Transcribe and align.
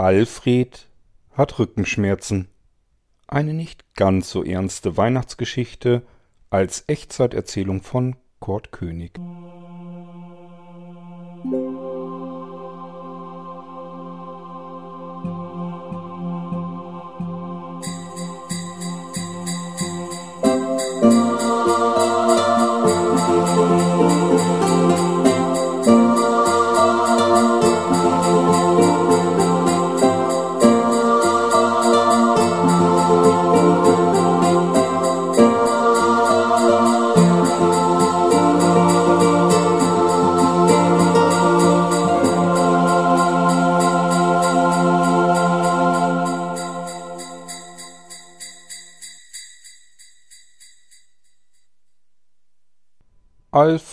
Alfred 0.00 0.86
hat 1.32 1.58
Rückenschmerzen. 1.58 2.48
Eine 3.26 3.52
nicht 3.52 3.96
ganz 3.96 4.30
so 4.30 4.42
ernste 4.42 4.96
Weihnachtsgeschichte 4.96 6.00
als 6.48 6.84
Echtzeiterzählung 6.86 7.82
von 7.82 8.16
Kurt 8.38 8.72
König. 8.72 9.20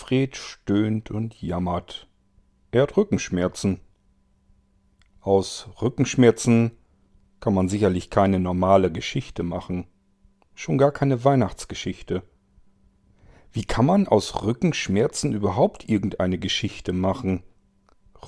Alfred 0.08 0.38
stöhnt 0.38 1.10
und 1.10 1.42
jammert. 1.42 2.08
Er 2.70 2.84
hat 2.84 2.96
Rückenschmerzen. 2.96 3.80
Aus 5.20 5.68
Rückenschmerzen 5.82 6.70
kann 7.40 7.52
man 7.52 7.68
sicherlich 7.68 8.08
keine 8.08 8.40
normale 8.40 8.90
Geschichte 8.90 9.42
machen. 9.42 9.86
Schon 10.54 10.78
gar 10.78 10.92
keine 10.92 11.24
Weihnachtsgeschichte. 11.24 12.22
Wie 13.52 13.66
kann 13.66 13.84
man 13.84 14.08
aus 14.08 14.42
Rückenschmerzen 14.42 15.34
überhaupt 15.34 15.86
irgendeine 15.90 16.38
Geschichte 16.38 16.94
machen? 16.94 17.42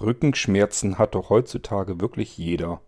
Rückenschmerzen 0.03 0.99
hat 0.99 1.15
doch 1.15 1.31
heutzutage 1.31 1.99
wirklich 1.99 2.37
jeder. 2.37 2.83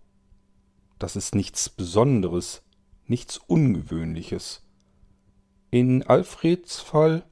Das 0.99 1.17
ist 1.17 1.35
nichts 1.35 1.71
Besonderes, 1.71 2.63
nichts 3.07 3.39
Ungewöhnliches. 3.39 4.67
In 5.71 6.03
Alfreds 6.03 6.81
Fall 6.81 7.25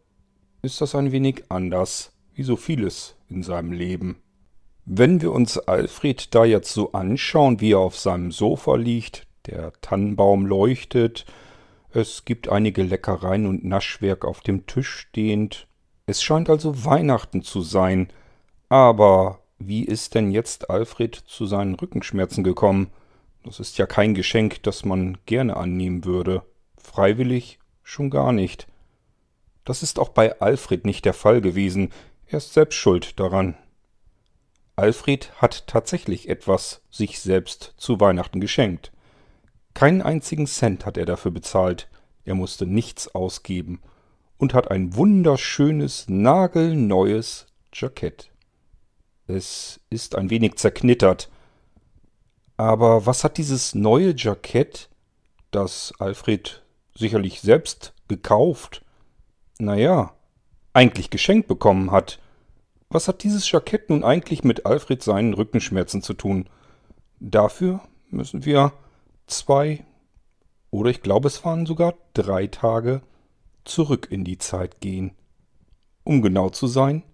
ist 0.62 0.80
das 0.80 0.94
ein 0.94 1.12
wenig 1.12 1.44
anders, 1.48 2.12
wie 2.34 2.42
so 2.42 2.56
vieles 2.56 3.16
in 3.28 3.42
seinem 3.42 3.72
Leben. 3.72 4.22
Wenn 4.84 5.20
wir 5.20 5.33
uns 5.33 5.58
Alfred 5.58 6.34
da 6.34 6.44
jetzt 6.44 6.72
so 6.72 6.92
anschauen, 6.92 7.61
wie 7.61 7.72
er 7.72 7.78
auf 7.78 7.98
seinem 7.98 8.33
Sofa 8.33 8.77
liegt, 8.77 9.27
der 9.47 9.72
Tannenbaum 9.80 10.47
leuchtet, 10.47 11.27
es 11.92 12.25
gibt 12.25 12.48
einige 12.48 12.83
Leckereien 12.83 13.47
und 13.47 13.64
Naschwerk 13.64 14.25
auf 14.25 14.41
dem 14.41 14.67
Tisch 14.67 14.91
stehend, 14.91 15.67
es 16.06 16.22
scheint 16.22 16.50
also 16.50 16.84
Weihnachten 16.84 17.42
zu 17.42 17.62
sein, 17.62 18.08
aber 18.69 19.41
wie 19.58 19.84
ist 19.84 20.14
denn 20.14 20.30
jetzt 20.30 20.70
Alfred 20.70 21.14
zu 21.14 21.47
seinen 21.47 21.74
Rückenschmerzen 21.74 22.42
gekommen? 22.42 22.91
Das 23.45 23.61
ist 23.61 23.78
ja 23.78 23.86
kein 23.86 24.14
Geschenk, 24.14 24.62
das 24.62 24.84
man 24.84 25.19
gerne 25.27 25.56
annehmen 25.56 26.05
würde. 26.05 26.42
Freiwillig 26.77 27.58
schon 27.83 28.11
gar 28.11 28.33
nicht. 28.33 28.67
Das 29.70 29.84
ist 29.84 30.00
auch 30.00 30.08
bei 30.08 30.36
Alfred 30.40 30.84
nicht 30.84 31.04
der 31.04 31.14
Fall 31.14 31.40
gewesen, 31.40 31.92
er 32.26 32.38
ist 32.38 32.54
selbst 32.54 32.74
schuld 32.74 33.20
daran. 33.20 33.56
Alfred 34.74 35.30
hat 35.36 35.68
tatsächlich 35.68 36.28
etwas 36.28 36.82
sich 36.90 37.20
selbst 37.20 37.74
zu 37.77 38.00
Weihnachten 38.00 38.40
geschenkt. 38.40 38.90
Keinen 39.72 40.02
einzigen 40.02 40.48
Cent 40.48 40.86
hat 40.86 40.96
er 40.96 41.06
dafür 41.06 41.30
bezahlt, 41.30 41.88
er 42.24 42.34
musste 42.34 42.66
nichts 42.66 43.14
ausgeben 43.14 43.80
und 44.38 44.54
hat 44.54 44.72
ein 44.72 44.96
wunderschönes, 44.96 46.08
nagelneues 46.08 47.46
Jackett. 47.72 48.33
Es 49.28 49.78
ist 49.89 50.16
ein 50.16 50.30
wenig 50.30 50.56
zerknittert. 50.56 51.30
Aber 52.56 53.06
was 53.06 53.22
hat 53.22 53.39
dieses 53.39 53.77
neue 53.77 54.16
Jackett, 54.16 54.89
das 55.52 55.92
Alfred 56.00 56.64
sicherlich 56.92 57.40
selbst 57.40 57.95
gekauft 58.08 58.84
naja, 59.60 60.12
eigentlich 60.72 61.10
geschenkt 61.10 61.48
bekommen 61.48 61.90
hat. 61.90 62.20
Was 62.88 63.08
hat 63.08 63.22
dieses 63.22 63.50
Jackett 63.50 63.90
nun 63.90 64.04
eigentlich 64.04 64.44
mit 64.44 64.66
Alfred 64.66 65.02
seinen 65.02 65.34
Rückenschmerzen 65.34 66.02
zu 66.02 66.14
tun? 66.14 66.48
Dafür 67.20 67.80
müssen 68.10 68.44
wir 68.44 68.72
zwei 69.26 69.84
oder 70.70 70.90
ich 70.90 71.02
glaube 71.02 71.28
es 71.28 71.44
waren 71.44 71.66
sogar 71.66 71.94
drei 72.14 72.46
Tage 72.46 73.02
zurück 73.64 74.08
in 74.10 74.24
die 74.24 74.38
Zeit 74.38 74.80
gehen. 74.80 75.12
Um 76.04 76.22
genau 76.22 76.50
zu 76.50 76.66
sein, 76.66 77.04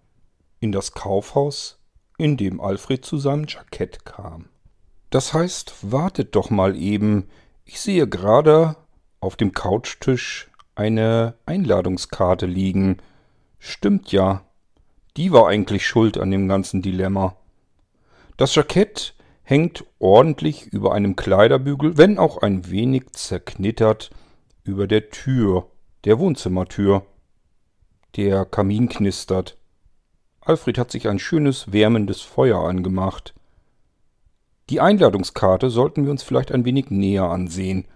in 0.61 0.73
das 0.73 0.93
Kaufhaus, 0.93 1.79
in 2.19 2.37
dem 2.37 2.61
Alfred 2.61 3.05
zu 3.05 3.19
seinem 3.19 3.47
Jackett 3.47 4.05
kam. 4.05 4.49
Das 5.11 5.33
heißt, 5.33 5.93
wartet 5.93 6.35
doch 6.35 6.51
mal 6.51 6.77
eben, 6.77 7.29
ich 7.65 7.81
sehe 7.81 8.09
gerade 8.09 8.77
auf 9.21 9.37
dem 9.37 9.53
Couchtisch 9.53 10.49
eine 10.77 11.35
Einladungskarte 11.47 12.47
liegen. 12.47 12.99
Stimmt 13.59 14.13
ja. 14.13 14.45
Die 15.17 15.33
war 15.33 15.49
eigentlich 15.49 15.87
schuld 15.87 16.19
an 16.19 16.31
dem 16.31 16.47
ganzen 16.47 16.83
Dilemma. 16.83 17.37
Das 18.37 18.55
Jackett 18.55 19.15
hängt 19.43 19.85
ordentlich 19.99 20.67
über 20.67 20.93
einem 20.95 21.17
Kleiderbügel, 21.17 21.97
wenn 21.97 22.19
auch 22.19 22.39
ein 22.39 22.71
wenig 22.71 23.11
zerknittert, 23.13 24.11
über 24.63 24.87
der 24.87 25.11
Tür, 25.11 25.69
der 26.05 26.19
Wohnzimmertür. 26.19 27.07
Der 28.17 28.45
Kamin 28.45 28.89
knistert. 28.89 29.57
Alfred 30.41 30.79
hat 30.79 30.91
sich 30.91 31.09
ein 31.09 31.19
schönes 31.19 31.73
wärmendes 31.73 32.21
Feuer 32.21 32.61
angemacht. 32.61 33.35
Die 34.69 34.81
Einladungskarte 34.81 35.71
sollten 35.71 36.05
wir 36.05 36.11
uns 36.11 36.23
vielleicht 36.23 36.53
ein 36.53 36.65
wenig 36.65 36.91
näher 36.91 37.25
ansehen, 37.25 37.87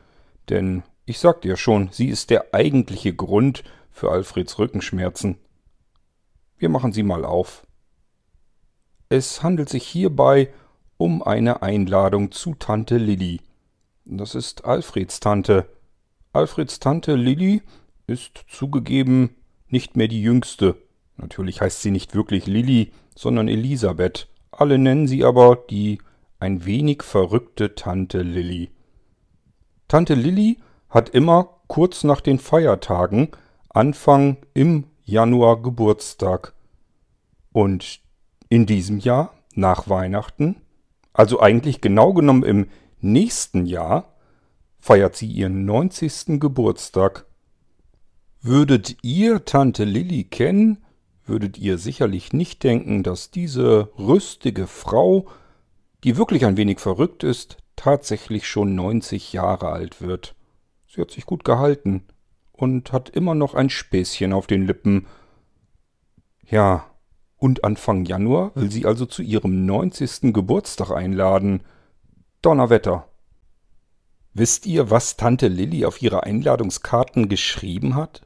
denn 0.48 0.82
ich 1.10 1.18
sagte 1.18 1.48
ja 1.48 1.56
schon, 1.56 1.88
sie 1.90 2.06
ist 2.06 2.30
der 2.30 2.54
eigentliche 2.54 3.12
Grund 3.12 3.64
für 3.90 4.12
Alfreds 4.12 4.60
Rückenschmerzen. 4.60 5.38
Wir 6.56 6.68
machen 6.68 6.92
sie 6.92 7.02
mal 7.02 7.24
auf. 7.24 7.66
Es 9.08 9.42
handelt 9.42 9.68
sich 9.68 9.84
hierbei 9.86 10.52
um 10.98 11.22
eine 11.22 11.62
Einladung 11.62 12.30
zu 12.30 12.54
Tante 12.54 12.96
Lilli. 12.96 13.40
Das 14.04 14.36
ist 14.36 14.64
Alfreds 14.64 15.18
Tante. 15.18 15.68
Alfreds 16.32 16.78
Tante 16.78 17.16
Lilli 17.16 17.62
ist 18.06 18.44
zugegeben 18.46 19.34
nicht 19.66 19.96
mehr 19.96 20.06
die 20.06 20.22
jüngste. 20.22 20.76
Natürlich 21.16 21.60
heißt 21.60 21.82
sie 21.82 21.90
nicht 21.90 22.14
wirklich 22.14 22.46
Lilli, 22.46 22.92
sondern 23.16 23.48
Elisabeth. 23.48 24.28
Alle 24.52 24.78
nennen 24.78 25.08
sie 25.08 25.24
aber 25.24 25.56
die 25.56 25.98
ein 26.38 26.64
wenig 26.66 27.02
verrückte 27.02 27.74
Tante 27.74 28.22
Lilli. 28.22 28.70
Tante 29.88 30.14
Lilli 30.14 30.58
hat 30.90 31.08
immer 31.08 31.60
kurz 31.68 32.04
nach 32.04 32.20
den 32.20 32.38
Feiertagen 32.38 33.28
Anfang 33.68 34.38
im 34.52 34.84
Januar 35.04 35.62
Geburtstag. 35.62 36.52
Und 37.52 38.00
in 38.48 38.66
diesem 38.66 38.98
Jahr, 38.98 39.32
nach 39.54 39.88
Weihnachten, 39.88 40.56
also 41.12 41.40
eigentlich 41.40 41.80
genau 41.80 42.12
genommen 42.12 42.42
im 42.42 42.66
nächsten 43.00 43.66
Jahr, 43.66 44.14
feiert 44.78 45.16
sie 45.16 45.26
ihren 45.26 45.64
90. 45.64 46.40
Geburtstag. 46.40 47.26
Würdet 48.40 48.96
ihr 49.02 49.44
Tante 49.44 49.84
Lilli 49.84 50.24
kennen, 50.24 50.78
würdet 51.24 51.58
ihr 51.58 51.78
sicherlich 51.78 52.32
nicht 52.32 52.64
denken, 52.64 53.02
dass 53.02 53.30
diese 53.30 53.90
rüstige 53.98 54.66
Frau, 54.66 55.28
die 56.02 56.16
wirklich 56.16 56.46
ein 56.46 56.56
wenig 56.56 56.80
verrückt 56.80 57.22
ist, 57.22 57.58
tatsächlich 57.76 58.48
schon 58.48 58.74
90 58.74 59.32
Jahre 59.32 59.68
alt 59.68 60.00
wird. 60.00 60.34
Sie 60.92 61.00
hat 61.00 61.12
sich 61.12 61.24
gut 61.24 61.44
gehalten 61.44 62.02
und 62.50 62.92
hat 62.92 63.10
immer 63.10 63.36
noch 63.36 63.54
ein 63.54 63.70
Späßchen 63.70 64.32
auf 64.32 64.48
den 64.48 64.66
Lippen. 64.66 65.06
Ja, 66.48 66.84
und 67.36 67.62
Anfang 67.62 68.04
Januar 68.04 68.50
will 68.56 68.72
sie 68.72 68.86
also 68.86 69.06
zu 69.06 69.22
ihrem 69.22 69.66
neunzigsten 69.66 70.32
Geburtstag 70.32 70.90
einladen. 70.90 71.62
Donnerwetter. 72.42 73.06
Wisst 74.34 74.66
ihr, 74.66 74.90
was 74.90 75.16
Tante 75.16 75.46
Lilli 75.46 75.84
auf 75.84 76.02
ihre 76.02 76.24
Einladungskarten 76.24 77.28
geschrieben 77.28 77.94
hat? 77.94 78.22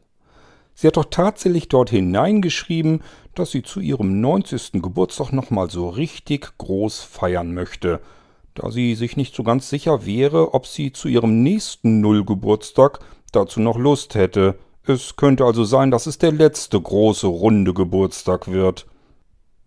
Sie 0.74 0.86
hat 0.86 0.96
doch 0.96 1.04
tatsächlich 1.10 1.68
dort 1.68 1.90
hineingeschrieben, 1.90 3.02
dass 3.34 3.50
sie 3.50 3.62
zu 3.62 3.80
ihrem 3.80 4.22
neunzigsten 4.22 4.80
Geburtstag 4.80 5.32
nochmal 5.32 5.68
so 5.68 5.90
richtig 5.90 6.56
groß 6.56 7.02
feiern 7.02 7.52
möchte– 7.52 8.00
da 8.54 8.70
sie 8.70 8.94
sich 8.94 9.16
nicht 9.16 9.34
so 9.34 9.42
ganz 9.42 9.68
sicher 9.68 10.06
wäre, 10.06 10.54
ob 10.54 10.66
sie 10.66 10.92
zu 10.92 11.08
ihrem 11.08 11.42
nächsten 11.42 12.00
Nullgeburtstag 12.00 13.00
dazu 13.32 13.60
noch 13.60 13.78
Lust 13.78 14.14
hätte. 14.14 14.58
Es 14.86 15.16
könnte 15.16 15.44
also 15.44 15.64
sein, 15.64 15.90
dass 15.90 16.06
es 16.06 16.18
der 16.18 16.32
letzte 16.32 16.80
große 16.80 17.26
runde 17.26 17.74
Geburtstag 17.74 18.50
wird. 18.50 18.86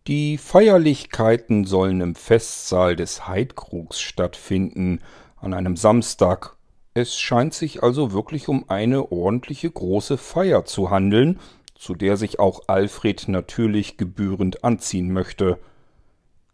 Die 0.07 0.37
Feierlichkeiten 0.37 1.65
sollen 1.65 1.99
im 1.99 2.15
Festsaal 2.15 2.95
des 2.95 3.27
Heidkrugs 3.27 3.99
stattfinden, 3.99 4.99
an 5.35 5.53
einem 5.53 5.75
Samstag. 5.75 6.55
Es 6.93 7.19
scheint 7.19 7.53
sich 7.53 7.83
also 7.83 8.13
wirklich 8.13 8.47
um 8.47 8.69
eine 8.69 9.11
ordentliche 9.11 9.69
große 9.69 10.17
Feier 10.17 10.65
zu 10.65 10.89
handeln, 10.89 11.39
zu 11.75 11.93
der 11.93 12.15
sich 12.15 12.39
auch 12.39 12.63
Alfred 12.67 13.27
natürlich 13.27 13.97
gebührend 13.97 14.63
anziehen 14.63 15.11
möchte. 15.11 15.59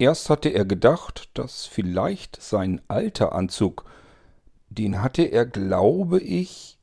Erst 0.03 0.29
hatte 0.29 0.49
er 0.49 0.65
gedacht, 0.65 1.29
dass 1.33 1.65
vielleicht 1.65 2.41
sein 2.41 2.81
alter 2.89 3.31
Anzug, 3.31 3.85
den 4.67 5.01
hatte 5.01 5.21
er, 5.21 5.45
glaube 5.45 6.19
ich, 6.19 6.77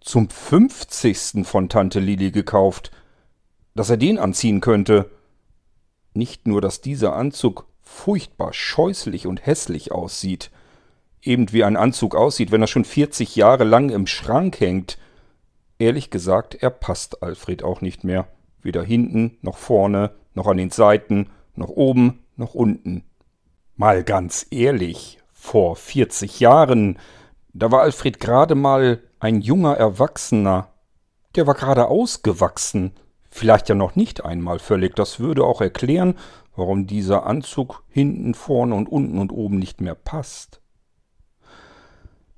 zum 0.00 0.28
fünfzigsten 0.28 1.46
von 1.46 1.70
Tante 1.70 1.98
Lili 1.98 2.30
gekauft, 2.30 2.90
dass 3.74 3.88
er 3.88 3.96
den 3.96 4.18
anziehen 4.18 4.60
könnte. 4.60 5.10
Nicht 6.12 6.46
nur, 6.46 6.60
dass 6.60 6.82
dieser 6.82 7.16
Anzug 7.16 7.66
furchtbar 7.80 8.52
scheußlich 8.52 9.26
und 9.26 9.46
hässlich 9.46 9.90
aussieht, 9.90 10.50
eben 11.22 11.50
wie 11.54 11.64
ein 11.64 11.78
Anzug 11.78 12.14
aussieht, 12.14 12.52
wenn 12.52 12.60
er 12.60 12.66
schon 12.66 12.84
40 12.84 13.34
Jahre 13.34 13.64
lang 13.64 13.88
im 13.88 14.06
Schrank 14.06 14.60
hängt. 14.60 14.98
Ehrlich 15.78 16.10
gesagt, 16.10 16.54
er 16.56 16.68
passt 16.68 17.22
Alfred 17.22 17.62
auch 17.62 17.80
nicht 17.80 18.04
mehr. 18.04 18.28
Weder 18.60 18.82
hinten, 18.82 19.38
noch 19.40 19.56
vorne, 19.56 20.10
noch 20.34 20.46
an 20.46 20.58
den 20.58 20.70
Seiten, 20.70 21.30
noch 21.54 21.70
oben, 21.70 22.24
noch 22.38 22.54
unten. 22.54 23.04
Mal 23.76 24.04
ganz 24.04 24.46
ehrlich, 24.50 25.18
vor 25.32 25.76
40 25.76 26.40
Jahren, 26.40 26.98
da 27.52 27.70
war 27.70 27.82
Alfred 27.82 28.20
gerade 28.20 28.54
mal 28.54 29.00
ein 29.20 29.40
junger 29.40 29.76
Erwachsener. 29.76 30.68
Der 31.34 31.46
war 31.46 31.54
gerade 31.54 31.86
ausgewachsen. 31.86 32.92
Vielleicht 33.30 33.68
ja 33.68 33.74
noch 33.74 33.96
nicht 33.96 34.24
einmal 34.24 34.58
völlig. 34.58 34.96
Das 34.96 35.20
würde 35.20 35.44
auch 35.44 35.60
erklären, 35.60 36.14
warum 36.56 36.86
dieser 36.86 37.26
Anzug 37.26 37.84
hinten, 37.88 38.34
vorne 38.34 38.74
und 38.74 38.88
unten 38.88 39.18
und 39.18 39.32
oben 39.32 39.58
nicht 39.58 39.80
mehr 39.80 39.94
passt. 39.94 40.60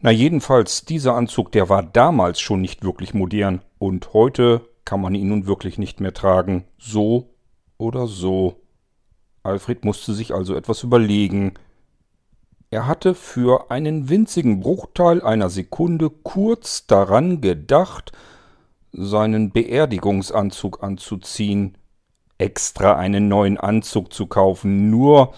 Na 0.00 0.10
jedenfalls, 0.10 0.84
dieser 0.84 1.14
Anzug, 1.14 1.52
der 1.52 1.68
war 1.68 1.82
damals 1.82 2.40
schon 2.40 2.60
nicht 2.60 2.82
wirklich 2.84 3.12
modern 3.12 3.62
und 3.78 4.14
heute 4.14 4.62
kann 4.84 5.00
man 5.00 5.14
ihn 5.14 5.28
nun 5.28 5.46
wirklich 5.46 5.78
nicht 5.78 6.00
mehr 6.00 6.14
tragen. 6.14 6.64
So 6.78 7.34
oder 7.76 8.06
so. 8.06 8.56
Alfred 9.42 9.84
musste 9.84 10.12
sich 10.12 10.34
also 10.34 10.54
etwas 10.54 10.82
überlegen. 10.82 11.54
Er 12.70 12.86
hatte 12.86 13.14
für 13.14 13.70
einen 13.70 14.08
winzigen 14.08 14.60
Bruchteil 14.60 15.22
einer 15.22 15.50
Sekunde 15.50 16.10
kurz 16.10 16.86
daran 16.86 17.40
gedacht, 17.40 18.12
seinen 18.92 19.50
Beerdigungsanzug 19.50 20.82
anzuziehen, 20.82 21.76
extra 22.38 22.96
einen 22.96 23.28
neuen 23.28 23.58
Anzug 23.58 24.12
zu 24.12 24.26
kaufen, 24.26 24.90
nur 24.90 25.34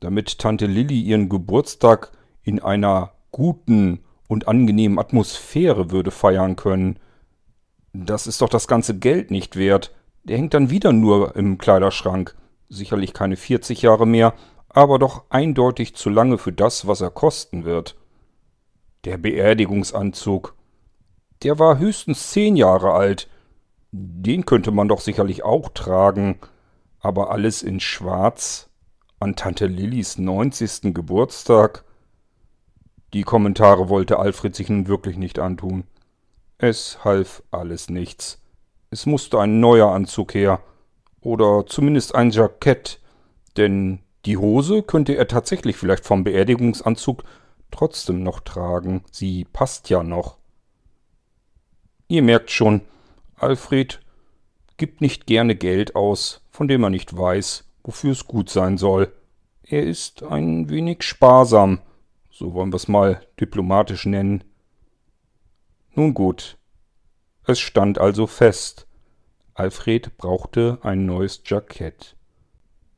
damit 0.00 0.38
Tante 0.38 0.66
Lilli 0.66 1.00
ihren 1.00 1.28
Geburtstag 1.28 2.12
in 2.42 2.60
einer 2.60 3.12
guten 3.30 4.00
und 4.28 4.48
angenehmen 4.48 4.98
Atmosphäre 4.98 5.90
würde 5.90 6.10
feiern 6.10 6.56
können. 6.56 6.98
Das 7.92 8.26
ist 8.26 8.40
doch 8.40 8.48
das 8.48 8.68
ganze 8.68 8.98
Geld 8.98 9.30
nicht 9.30 9.56
wert. 9.56 9.94
Der 10.24 10.36
hängt 10.36 10.54
dann 10.54 10.70
wieder 10.70 10.92
nur 10.92 11.36
im 11.36 11.58
Kleiderschrank. 11.58 12.34
Sicherlich 12.68 13.12
keine 13.12 13.36
40 13.36 13.82
Jahre 13.82 14.06
mehr, 14.06 14.34
aber 14.68 14.98
doch 14.98 15.24
eindeutig 15.28 15.94
zu 15.94 16.10
lange 16.10 16.38
für 16.38 16.52
das, 16.52 16.86
was 16.86 17.00
er 17.00 17.10
kosten 17.10 17.64
wird. 17.64 17.96
Der 19.04 19.18
Beerdigungsanzug. 19.18 20.54
Der 21.42 21.58
war 21.58 21.78
höchstens 21.78 22.30
zehn 22.30 22.56
Jahre 22.56 22.92
alt. 22.92 23.28
Den 23.92 24.46
könnte 24.46 24.70
man 24.70 24.88
doch 24.88 25.00
sicherlich 25.00 25.44
auch 25.44 25.68
tragen. 25.68 26.38
Aber 27.00 27.30
alles 27.30 27.62
in 27.62 27.80
Schwarz. 27.80 28.70
An 29.20 29.36
Tante 29.36 29.66
Lillys 29.66 30.18
neunzigsten 30.18 30.94
Geburtstag. 30.94 31.84
Die 33.12 33.22
Kommentare 33.22 33.88
wollte 33.88 34.18
Alfred 34.18 34.56
sich 34.56 34.68
nun 34.68 34.88
wirklich 34.88 35.16
nicht 35.16 35.38
antun. 35.38 35.84
Es 36.58 37.04
half 37.04 37.42
alles 37.50 37.90
nichts. 37.90 38.42
Es 38.90 39.06
musste 39.06 39.38
ein 39.38 39.60
neuer 39.60 39.92
Anzug 39.92 40.34
her. 40.34 40.60
Oder 41.24 41.66
zumindest 41.66 42.14
ein 42.14 42.30
Jackett. 42.30 43.00
Denn 43.56 44.00
die 44.26 44.36
Hose 44.36 44.82
könnte 44.82 45.16
er 45.16 45.26
tatsächlich 45.26 45.76
vielleicht 45.76 46.04
vom 46.04 46.22
Beerdigungsanzug 46.22 47.24
trotzdem 47.70 48.22
noch 48.22 48.40
tragen. 48.40 49.02
Sie 49.10 49.44
passt 49.44 49.90
ja 49.90 50.02
noch. 50.02 50.36
Ihr 52.06 52.22
merkt 52.22 52.50
schon, 52.50 52.82
Alfred 53.36 54.00
gibt 54.76 55.00
nicht 55.00 55.26
gerne 55.26 55.56
Geld 55.56 55.96
aus, 55.96 56.42
von 56.50 56.68
dem 56.68 56.82
er 56.84 56.90
nicht 56.90 57.16
weiß, 57.16 57.64
wofür 57.82 58.12
es 58.12 58.26
gut 58.26 58.50
sein 58.50 58.76
soll. 58.76 59.12
Er 59.62 59.82
ist 59.82 60.22
ein 60.22 60.68
wenig 60.68 61.02
sparsam, 61.02 61.80
so 62.30 62.52
wollen 62.52 62.72
wir 62.72 62.76
es 62.76 62.88
mal 62.88 63.22
diplomatisch 63.40 64.04
nennen. 64.04 64.44
Nun 65.94 66.12
gut, 66.12 66.58
es 67.46 67.60
stand 67.60 67.98
also 67.98 68.26
fest. 68.26 68.86
Alfred 69.54 70.16
brauchte 70.16 70.78
ein 70.82 71.06
neues 71.06 71.42
Jackett. 71.46 72.16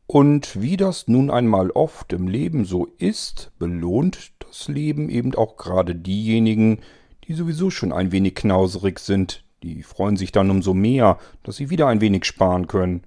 Und 0.06 0.60
wie 0.60 0.78
das 0.78 1.06
nun 1.06 1.30
einmal 1.30 1.70
oft 1.70 2.12
im 2.14 2.28
Leben 2.28 2.64
so 2.64 2.86
ist, 2.98 3.52
belohnt 3.58 4.32
das 4.38 4.68
Leben 4.68 5.10
eben 5.10 5.34
auch 5.34 5.56
gerade 5.56 5.94
diejenigen, 5.94 6.80
die 7.24 7.34
sowieso 7.34 7.70
schon 7.70 7.92
ein 7.92 8.10
wenig 8.10 8.36
knauserig 8.36 9.00
sind, 9.00 9.44
die 9.62 9.82
freuen 9.82 10.16
sich 10.16 10.32
dann 10.32 10.50
umso 10.50 10.72
mehr, 10.72 11.18
dass 11.42 11.56
sie 11.56 11.68
wieder 11.68 11.88
ein 11.88 12.00
wenig 12.00 12.24
sparen 12.24 12.68
können. 12.68 13.02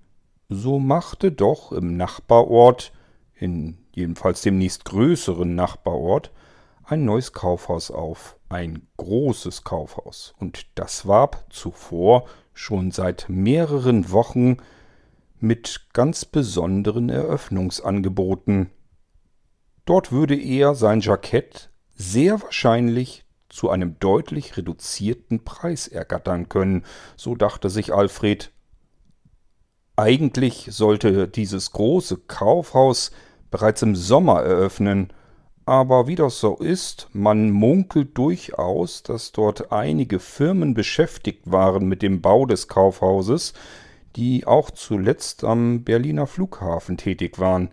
So 0.50 0.78
machte 0.78 1.32
doch 1.32 1.72
im 1.72 1.98
Nachbarort, 1.98 2.92
in 3.34 3.78
jedenfalls 3.94 4.42
dem 4.42 4.58
nächstgrößeren 4.58 5.56
Nachbarort, 5.56 6.32
ein 6.84 7.06
neues 7.06 7.34
Kaufhaus 7.34 7.92
auf, 7.92 8.38
ein 8.50 8.88
großes 8.98 9.64
Kaufhaus, 9.64 10.34
und 10.40 10.66
das 10.76 11.08
warb 11.08 11.46
zuvor 11.50 12.26
schon 12.60 12.92
seit 12.92 13.30
mehreren 13.30 14.12
Wochen 14.12 14.58
mit 15.40 15.88
ganz 15.94 16.26
besonderen 16.26 17.08
Eröffnungsangeboten. 17.08 18.70
Dort 19.86 20.12
würde 20.12 20.36
er 20.36 20.76
sein 20.76 21.00
Jackett 21.00 21.70
sehr 21.96 22.42
wahrscheinlich 22.42 23.24
zu 23.48 23.70
einem 23.70 23.98
deutlich 24.00 24.58
reduzierten 24.58 25.46
Preis 25.46 25.88
ergattern 25.88 26.50
können, 26.50 26.84
so 27.16 27.34
dachte 27.34 27.70
sich 27.70 27.94
Alfred. 27.94 28.52
Eigentlich 29.96 30.68
sollte 30.70 31.30
dieses 31.30 31.72
große 31.72 32.18
Kaufhaus 32.28 33.12
bereits 33.52 33.82
im 33.84 33.96
Sommer 33.96 34.42
eröffnen, 34.42 35.14
aber 35.70 36.08
wie 36.08 36.16
das 36.16 36.40
so 36.40 36.56
ist, 36.56 37.10
man 37.14 37.52
munkelt 37.52 38.18
durchaus, 38.18 39.04
dass 39.04 39.32
dort 39.32 39.72
einige 39.72 40.18
Firmen 40.18 40.74
beschäftigt 40.74 41.52
waren 41.52 41.88
mit 41.88 42.02
dem 42.02 42.22
Bau 42.22 42.48
des 42.48 42.68
Kaufhauses, 42.68 43.54
die 44.16 44.48
auch 44.48 44.72
zuletzt 44.72 45.44
am 45.44 45.84
Berliner 45.84 46.26
Flughafen 46.26 46.98
tätig 46.98 47.38
waren. 47.38 47.70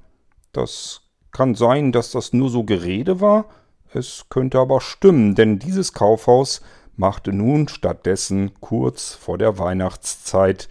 Das 0.52 1.08
kann 1.32 1.54
sein, 1.54 1.90
dass 1.90 2.10
das 2.10 2.34
nur 2.34 2.50
so 2.50 2.64
Gerede 2.64 3.22
war, 3.22 3.46
es 3.94 4.26
könnte 4.28 4.58
aber 4.58 4.82
stimmen, 4.82 5.34
denn 5.34 5.58
dieses 5.58 5.94
Kaufhaus 5.94 6.60
machte 6.96 7.32
nun 7.32 7.66
stattdessen 7.66 8.52
kurz 8.60 9.14
vor 9.14 9.38
der 9.38 9.58
Weihnachtszeit, 9.58 10.68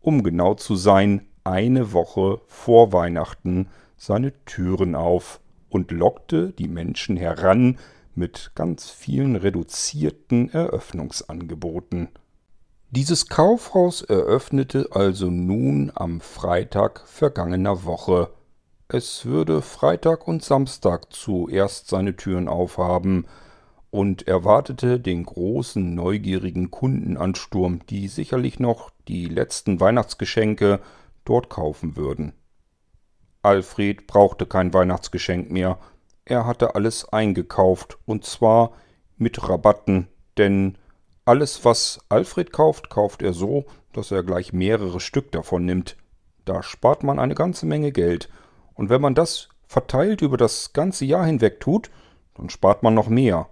um 0.00 0.24
genau 0.24 0.54
zu 0.54 0.74
sein, 0.74 1.28
eine 1.44 1.92
Woche 1.92 2.40
vor 2.48 2.92
Weihnachten 2.92 3.68
seine 3.96 4.32
Türen 4.46 4.96
auf 4.96 5.38
und 5.70 5.90
lockte 5.90 6.52
die 6.52 6.68
Menschen 6.68 7.16
heran 7.16 7.78
mit 8.14 8.52
ganz 8.54 8.90
vielen 8.90 9.36
reduzierten 9.36 10.50
Eröffnungsangeboten. 10.50 12.08
Dieses 12.90 13.28
Kaufhaus 13.28 14.02
eröffnete 14.02 14.88
also 14.90 15.30
nun 15.30 15.90
am 15.94 16.20
Freitag 16.20 17.02
vergangener 17.06 17.84
Woche 17.84 18.28
es 18.92 19.24
würde 19.24 19.62
Freitag 19.62 20.26
und 20.26 20.42
Samstag 20.42 21.12
zuerst 21.12 21.86
seine 21.86 22.16
Türen 22.16 22.48
aufhaben 22.48 23.26
und 23.90 24.26
erwartete 24.26 24.98
den 24.98 25.22
großen 25.22 25.94
neugierigen 25.94 26.72
Kundenansturm, 26.72 27.86
die 27.88 28.08
sicherlich 28.08 28.58
noch 28.58 28.90
die 29.06 29.26
letzten 29.26 29.78
Weihnachtsgeschenke 29.78 30.80
dort 31.24 31.50
kaufen 31.50 31.96
würden. 31.96 32.32
Alfred 33.42 34.06
brauchte 34.06 34.46
kein 34.46 34.74
Weihnachtsgeschenk 34.74 35.50
mehr, 35.50 35.78
er 36.24 36.46
hatte 36.46 36.74
alles 36.74 37.08
eingekauft, 37.12 37.98
und 38.06 38.24
zwar 38.24 38.72
mit 39.16 39.48
Rabatten, 39.48 40.08
denn 40.38 40.78
alles, 41.24 41.64
was 41.64 41.98
Alfred 42.08 42.52
kauft, 42.52 42.90
kauft 42.90 43.22
er 43.22 43.32
so, 43.32 43.64
dass 43.92 44.10
er 44.10 44.22
gleich 44.22 44.52
mehrere 44.52 45.00
Stück 45.00 45.32
davon 45.32 45.64
nimmt. 45.64 45.96
Da 46.44 46.62
spart 46.62 47.02
man 47.02 47.18
eine 47.18 47.34
ganze 47.34 47.66
Menge 47.66 47.92
Geld, 47.92 48.28
und 48.74 48.90
wenn 48.90 49.00
man 49.00 49.14
das 49.14 49.48
verteilt 49.66 50.22
über 50.22 50.36
das 50.36 50.72
ganze 50.72 51.04
Jahr 51.04 51.24
hinweg 51.24 51.60
tut, 51.60 51.90
dann 52.34 52.50
spart 52.50 52.82
man 52.82 52.94
noch 52.94 53.08
mehr. 53.08 53.48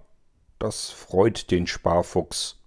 Das 0.57 0.89
freut 0.89 1.51
den 1.51 1.67
Sparfuchs. 1.67 2.61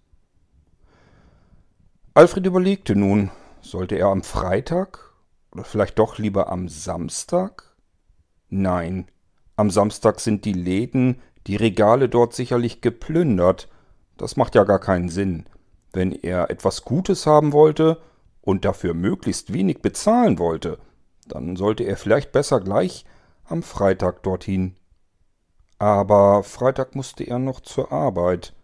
Alfred 2.14 2.46
überlegte 2.46 2.94
nun, 2.94 3.30
sollte 3.60 3.96
er 3.96 4.08
am 4.08 4.22
Freitag 4.22 5.11
Oder 5.52 5.64
vielleicht 5.64 5.98
doch 5.98 6.18
lieber 6.18 6.50
am 6.50 6.68
Samstag? 6.68 7.74
Nein, 8.48 9.06
am 9.56 9.70
Samstag 9.70 10.20
sind 10.20 10.44
die 10.44 10.52
Läden, 10.52 11.20
die 11.46 11.56
Regale 11.56 12.08
dort 12.08 12.34
sicherlich 12.34 12.80
geplündert. 12.80 13.68
Das 14.16 14.36
macht 14.36 14.54
ja 14.54 14.64
gar 14.64 14.78
keinen 14.78 15.08
Sinn. 15.08 15.46
Wenn 15.92 16.12
er 16.12 16.50
etwas 16.50 16.84
Gutes 16.84 17.26
haben 17.26 17.52
wollte 17.52 18.00
und 18.40 18.64
dafür 18.64 18.94
möglichst 18.94 19.52
wenig 19.52 19.82
bezahlen 19.82 20.38
wollte, 20.38 20.78
dann 21.28 21.56
sollte 21.56 21.84
er 21.84 21.96
vielleicht 21.96 22.32
besser 22.32 22.60
gleich 22.60 23.04
am 23.44 23.62
Freitag 23.62 24.22
dorthin. 24.22 24.76
Aber 25.78 26.42
Freitag 26.44 26.94
musste 26.94 27.24
er 27.24 27.38
noch 27.38 27.60
zur 27.60 27.92
Arbeit. 27.92 28.54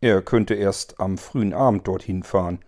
Er 0.00 0.22
könnte 0.22 0.54
erst 0.54 0.98
am 0.98 1.18
frühen 1.18 1.54
Abend 1.54 1.86
dorthin 1.86 2.22
fahren. 2.22 2.60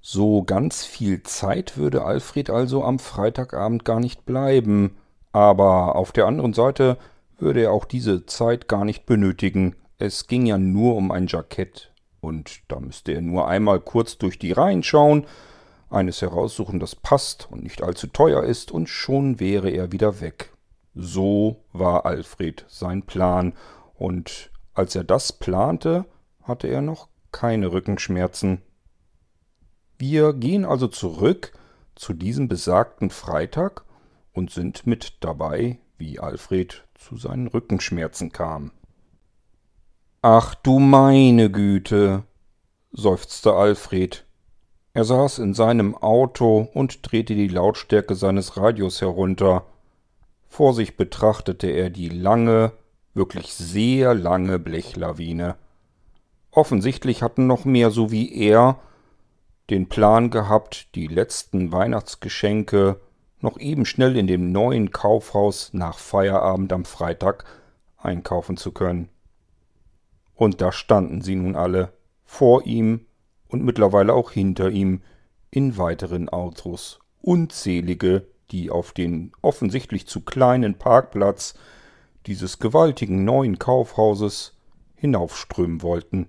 So 0.00 0.42
ganz 0.42 0.84
viel 0.84 1.22
Zeit 1.22 1.76
würde 1.76 2.04
Alfred 2.04 2.48
also 2.48 2.84
am 2.84 2.98
Freitagabend 2.98 3.84
gar 3.84 4.00
nicht 4.00 4.24
bleiben, 4.24 4.96
aber 5.32 5.96
auf 5.96 6.12
der 6.12 6.26
anderen 6.26 6.54
Seite 6.54 6.96
würde 7.38 7.62
er 7.62 7.72
auch 7.72 7.84
diese 7.84 8.24
Zeit 8.26 8.66
gar 8.66 8.84
nicht 8.84 9.04
benötigen. 9.04 9.76
Es 9.98 10.26
ging 10.26 10.46
ja 10.46 10.56
nur 10.56 10.96
um 10.96 11.10
ein 11.10 11.26
Jackett, 11.26 11.92
und 12.20 12.62
da 12.68 12.80
müsste 12.80 13.12
er 13.12 13.20
nur 13.20 13.48
einmal 13.48 13.80
kurz 13.80 14.16
durch 14.16 14.38
die 14.38 14.52
Reihen 14.52 14.82
schauen, 14.82 15.26
eines 15.90 16.22
heraussuchen, 16.22 16.80
das 16.80 16.94
passt 16.94 17.48
und 17.50 17.62
nicht 17.62 17.82
allzu 17.82 18.06
teuer 18.06 18.42
ist, 18.44 18.70
und 18.70 18.88
schon 18.88 19.38
wäre 19.38 19.70
er 19.70 19.92
wieder 19.92 20.20
weg. 20.20 20.52
So 20.94 21.64
war 21.72 22.06
Alfred 22.06 22.64
sein 22.68 23.02
Plan, 23.02 23.52
und 23.94 24.50
als 24.72 24.94
er 24.94 25.04
das 25.04 25.32
plante, 25.32 26.06
hatte 26.42 26.68
er 26.68 26.80
noch 26.80 27.08
keine 27.32 27.72
Rückenschmerzen. 27.72 28.62
Wir 30.00 30.32
gehen 30.32 30.64
also 30.64 30.88
zurück 30.88 31.52
zu 31.94 32.14
diesem 32.14 32.48
besagten 32.48 33.10
Freitag 33.10 33.84
und 34.32 34.50
sind 34.50 34.86
mit 34.86 35.18
dabei, 35.20 35.78
wie 35.98 36.18
Alfred 36.18 36.86
zu 36.94 37.18
seinen 37.18 37.48
Rückenschmerzen 37.48 38.32
kam. 38.32 38.72
Ach 40.22 40.54
du 40.54 40.78
meine 40.78 41.50
Güte, 41.50 42.22
seufzte 42.92 43.52
Alfred. 43.52 44.24
Er 44.94 45.04
saß 45.04 45.38
in 45.38 45.52
seinem 45.52 45.94
Auto 45.94 46.66
und 46.72 47.00
drehte 47.02 47.34
die 47.34 47.48
Lautstärke 47.48 48.14
seines 48.14 48.56
Radios 48.56 49.02
herunter. 49.02 49.66
Vor 50.48 50.72
sich 50.72 50.96
betrachtete 50.96 51.66
er 51.66 51.90
die 51.90 52.08
lange, 52.08 52.72
wirklich 53.12 53.52
sehr 53.52 54.14
lange 54.14 54.58
Blechlawine. 54.58 55.56
Offensichtlich 56.52 57.22
hatten 57.22 57.46
noch 57.46 57.66
mehr 57.66 57.90
so 57.90 58.10
wie 58.10 58.34
er 58.34 58.80
den 59.70 59.88
Plan 59.88 60.30
gehabt, 60.30 60.94
die 60.94 61.06
letzten 61.06 61.72
Weihnachtsgeschenke 61.72 63.00
noch 63.40 63.58
eben 63.58 63.86
schnell 63.86 64.16
in 64.16 64.26
dem 64.26 64.52
neuen 64.52 64.90
Kaufhaus 64.90 65.70
nach 65.72 65.98
Feierabend 65.98 66.72
am 66.72 66.84
Freitag 66.84 67.44
einkaufen 67.96 68.56
zu 68.56 68.72
können. 68.72 69.08
Und 70.34 70.60
da 70.60 70.72
standen 70.72 71.22
sie 71.22 71.36
nun 71.36 71.56
alle, 71.56 71.92
vor 72.24 72.66
ihm 72.66 73.06
und 73.48 73.64
mittlerweile 73.64 74.14
auch 74.14 74.30
hinter 74.30 74.70
ihm, 74.70 75.02
in 75.50 75.76
weiteren 75.76 76.28
Autos, 76.28 77.00
unzählige, 77.20 78.26
die 78.50 78.70
auf 78.70 78.92
den 78.92 79.32
offensichtlich 79.42 80.06
zu 80.06 80.20
kleinen 80.20 80.76
Parkplatz 80.76 81.54
dieses 82.26 82.58
gewaltigen 82.58 83.24
neuen 83.24 83.58
Kaufhauses 83.58 84.56
hinaufströmen 84.94 85.82
wollten. 85.82 86.28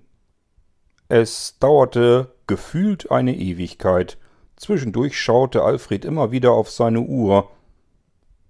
Es 1.08 1.58
dauerte 1.58 2.34
gefühlt 2.52 3.10
eine 3.10 3.34
Ewigkeit. 3.34 4.18
Zwischendurch 4.56 5.18
schaute 5.18 5.62
Alfred 5.62 6.04
immer 6.04 6.32
wieder 6.32 6.52
auf 6.52 6.70
seine 6.70 7.00
Uhr. 7.00 7.50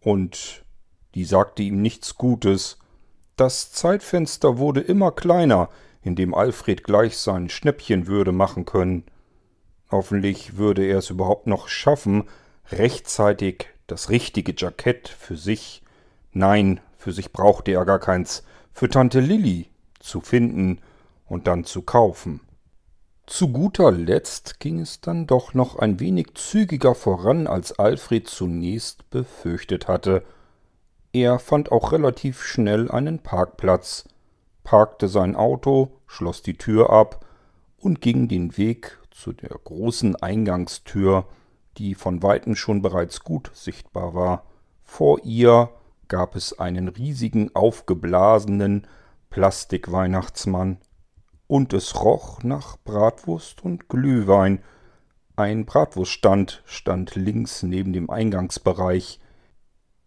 Und 0.01 0.65
die 1.15 1.25
sagte 1.25 1.63
ihm 1.63 1.81
nichts 1.81 2.17
Gutes. 2.17 2.81
Das 3.37 3.71
Zeitfenster 3.71 4.59
wurde 4.59 4.81
immer 4.81 5.13
kleiner, 5.13 5.69
in 6.03 6.17
dem 6.17 6.35
Alfred 6.35 6.83
gleich 6.83 7.17
sein 7.17 7.49
Schnäppchen 7.49 8.09
würde 8.09 8.33
machen 8.33 8.65
können. 8.65 9.05
Hoffentlich 9.93 10.57
würde 10.57 10.85
er 10.85 10.99
es 10.99 11.11
überhaupt 11.11 11.47
noch 11.47 11.69
schaffen, 11.69 12.25
rechtzeitig 12.73 13.69
das 13.87 14.11
richtige 14.11 14.53
Jackett 14.57 15.11
für 15.11 15.37
sich, 15.37 15.85
nein, 16.33 16.81
für 16.99 17.13
sich 17.13 17.31
brauchte 17.31 17.71
er 17.71 17.85
gar 17.85 18.01
keins, 18.01 18.43
für 18.73 18.89
Tante 18.89 19.21
Lilli 19.21 19.69
zu 20.01 20.21
finden 20.21 20.81
und 21.25 21.47
dann 21.47 21.63
zu 21.63 21.83
kaufen. 21.83 22.41
Zu 23.27 23.49
guter 23.53 23.93
Letzt 23.93 24.59
ging 24.59 24.81
es 24.81 25.01
dann 25.01 25.27
doch 25.27 25.55
noch 25.55 25.77
ein 25.77 26.01
wenig 26.01 26.35
zügiger 26.35 26.95
voran, 26.95 27.47
als 27.47 27.79
Alfred 27.79 28.29
zunächst 28.29 29.09
befürchtet 29.11 29.87
hatte. 29.87 30.25
Er 31.13 31.39
fand 31.39 31.71
auch 31.71 31.93
relativ 31.93 32.43
schnell 32.43 32.91
einen 32.91 33.21
Parkplatz, 33.21 34.05
parkte 34.65 35.09
sein 35.09 35.37
Auto, 35.37 36.01
schloss 36.07 36.43
die 36.43 36.59
Tür 36.59 36.91
ab 36.91 37.25
und 37.79 38.01
ging 38.01 38.29
den 38.29 38.57
Weg 38.57 38.99
zu 39.11 39.33
der 39.33 39.51
großen 39.51 40.17
Eingangstür, 40.17 41.27
die 41.79 41.95
von 41.95 42.23
weitem 42.23 42.57
schon 42.57 42.83
bereits 42.83 43.21
gut 43.21 43.51
sichtbar 43.55 44.15
war. 44.15 44.45
Vor 44.83 45.21
ihr 45.25 45.71
gab 46.09 46.35
es 46.35 46.59
einen 46.59 46.89
riesigen 46.89 47.55
aufgeblasenen 47.55 48.87
Plastikweihnachtsmann 49.31 50.79
und 51.53 51.75
es 51.75 52.01
roch 52.03 52.43
nach 52.43 52.79
Bratwurst 52.79 53.63
und 53.63 53.91
Glühwein. 53.91 54.63
Ein 55.37 55.67
Bratwurststand 55.67 56.63
stand 56.65 57.15
links 57.15 57.63
neben 57.63 57.93
dem 57.93 58.09
Eingangsbereich. 58.09 59.21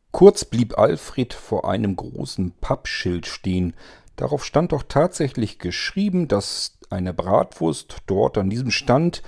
Kurz 0.10 0.46
blieb 0.46 0.80
Alfred 0.80 1.36
vor 1.36 1.70
einem 1.70 1.96
großen 1.98 2.54
Pappschild 2.62 3.28
stehen. 3.28 3.76
Darauf 4.16 4.44
stand 4.44 4.72
doch 4.72 4.82
tatsächlich 4.90 5.60
geschrieben, 5.60 6.28
dass 6.28 6.80
eine 6.90 7.14
Bratwurst 7.14 7.98
dort 8.08 8.40
an 8.40 8.50
diesem 8.50 8.72
Stand 8.72 9.22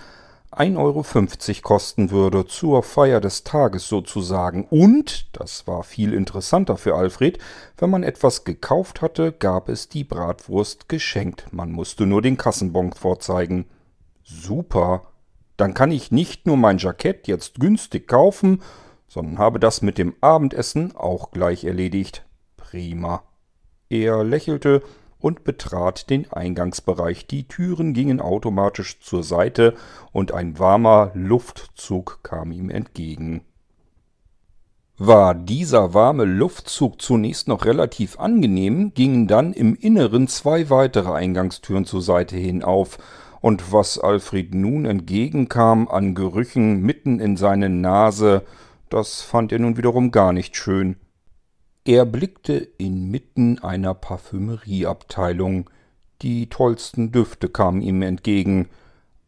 1,50 0.51 0.77
Euro 0.77 1.61
kosten 1.61 2.09
würde, 2.09 2.45
zur 2.45 2.81
Feier 2.81 3.19
des 3.19 3.43
Tages 3.43 3.87
sozusagen. 3.87 4.65
Und, 4.65 5.27
das 5.37 5.67
war 5.67 5.83
viel 5.83 6.13
interessanter 6.13 6.77
für 6.77 6.95
Alfred, 6.95 7.37
wenn 7.77 7.89
man 7.89 8.03
etwas 8.03 8.43
gekauft 8.45 9.01
hatte, 9.01 9.33
gab 9.33 9.69
es 9.69 9.89
die 9.89 10.03
Bratwurst 10.03 10.87
geschenkt. 10.89 11.47
Man 11.51 11.71
musste 11.71 12.05
nur 12.05 12.21
den 12.21 12.37
Kassenbon 12.37 12.93
vorzeigen. 12.93 13.65
Super. 14.23 15.03
Dann 15.57 15.73
kann 15.73 15.91
ich 15.91 16.11
nicht 16.11 16.45
nur 16.45 16.57
mein 16.57 16.77
Jackett 16.77 17.27
jetzt 17.27 17.59
günstig 17.59 18.07
kaufen, 18.07 18.61
sondern 19.07 19.39
habe 19.39 19.59
das 19.59 19.81
mit 19.81 19.97
dem 19.97 20.15
Abendessen 20.21 20.95
auch 20.95 21.31
gleich 21.31 21.65
erledigt. 21.65 22.25
Prima. 22.55 23.23
Er 23.89 24.23
lächelte 24.23 24.81
und 25.19 25.43
betrat 25.43 26.09
den 26.09 26.31
Eingangsbereich. 26.31 27.27
Die 27.27 27.47
Türen 27.47 27.93
gingen 27.93 28.21
automatisch 28.21 28.99
zur 28.99 29.23
Seite 29.23 29.75
und 30.11 30.31
ein 30.31 30.59
warmer 30.59 31.11
Luftzug 31.13 32.19
kam 32.23 32.51
ihm 32.51 32.69
entgegen. 32.69 33.41
War 34.99 35.35
dieser 35.35 35.93
warme 35.93 36.25
Luftzug 36.25 37.01
zunächst 37.01 37.47
noch 37.47 37.65
relativ 37.65 38.19
angenehm, 38.19 38.93
gingen 38.95 39.27
dann 39.27 39.53
im 39.53 39.75
Inneren 39.75 40.27
zwei 40.27 40.71
weitere 40.71 41.11
Eingangstüren 41.11 41.85
zur 41.85 42.01
Seite 42.01 42.35
hin 42.35 42.63
auf, 42.63 42.97
und 43.39 43.71
was 43.71 43.99
Alfred 43.99 44.55
nun 44.55 44.85
entgegenkam 44.85 45.87
an 45.87 46.15
Gerüchen 46.15 46.81
mitten 46.81 47.19
in 47.19 47.37
seine 47.37 47.69
Nase, 47.69 48.43
das 48.89 49.21
fand 49.21 49.51
er 49.51 49.59
nun 49.59 49.77
wiederum 49.77 50.11
gar 50.11 50.33
nicht 50.33 50.55
schön. 50.55 50.95
Er 51.87 52.03
blickte 52.03 52.67
inmitten 52.77 53.59
einer 53.59 53.93
Parfümerieabteilung. 53.93 55.69
Die 56.21 56.49
tollsten 56.49 57.13
Düfte 57.13 57.47
kamen 57.47 57.81
ihm 57.81 58.01
entgegen. 58.01 58.67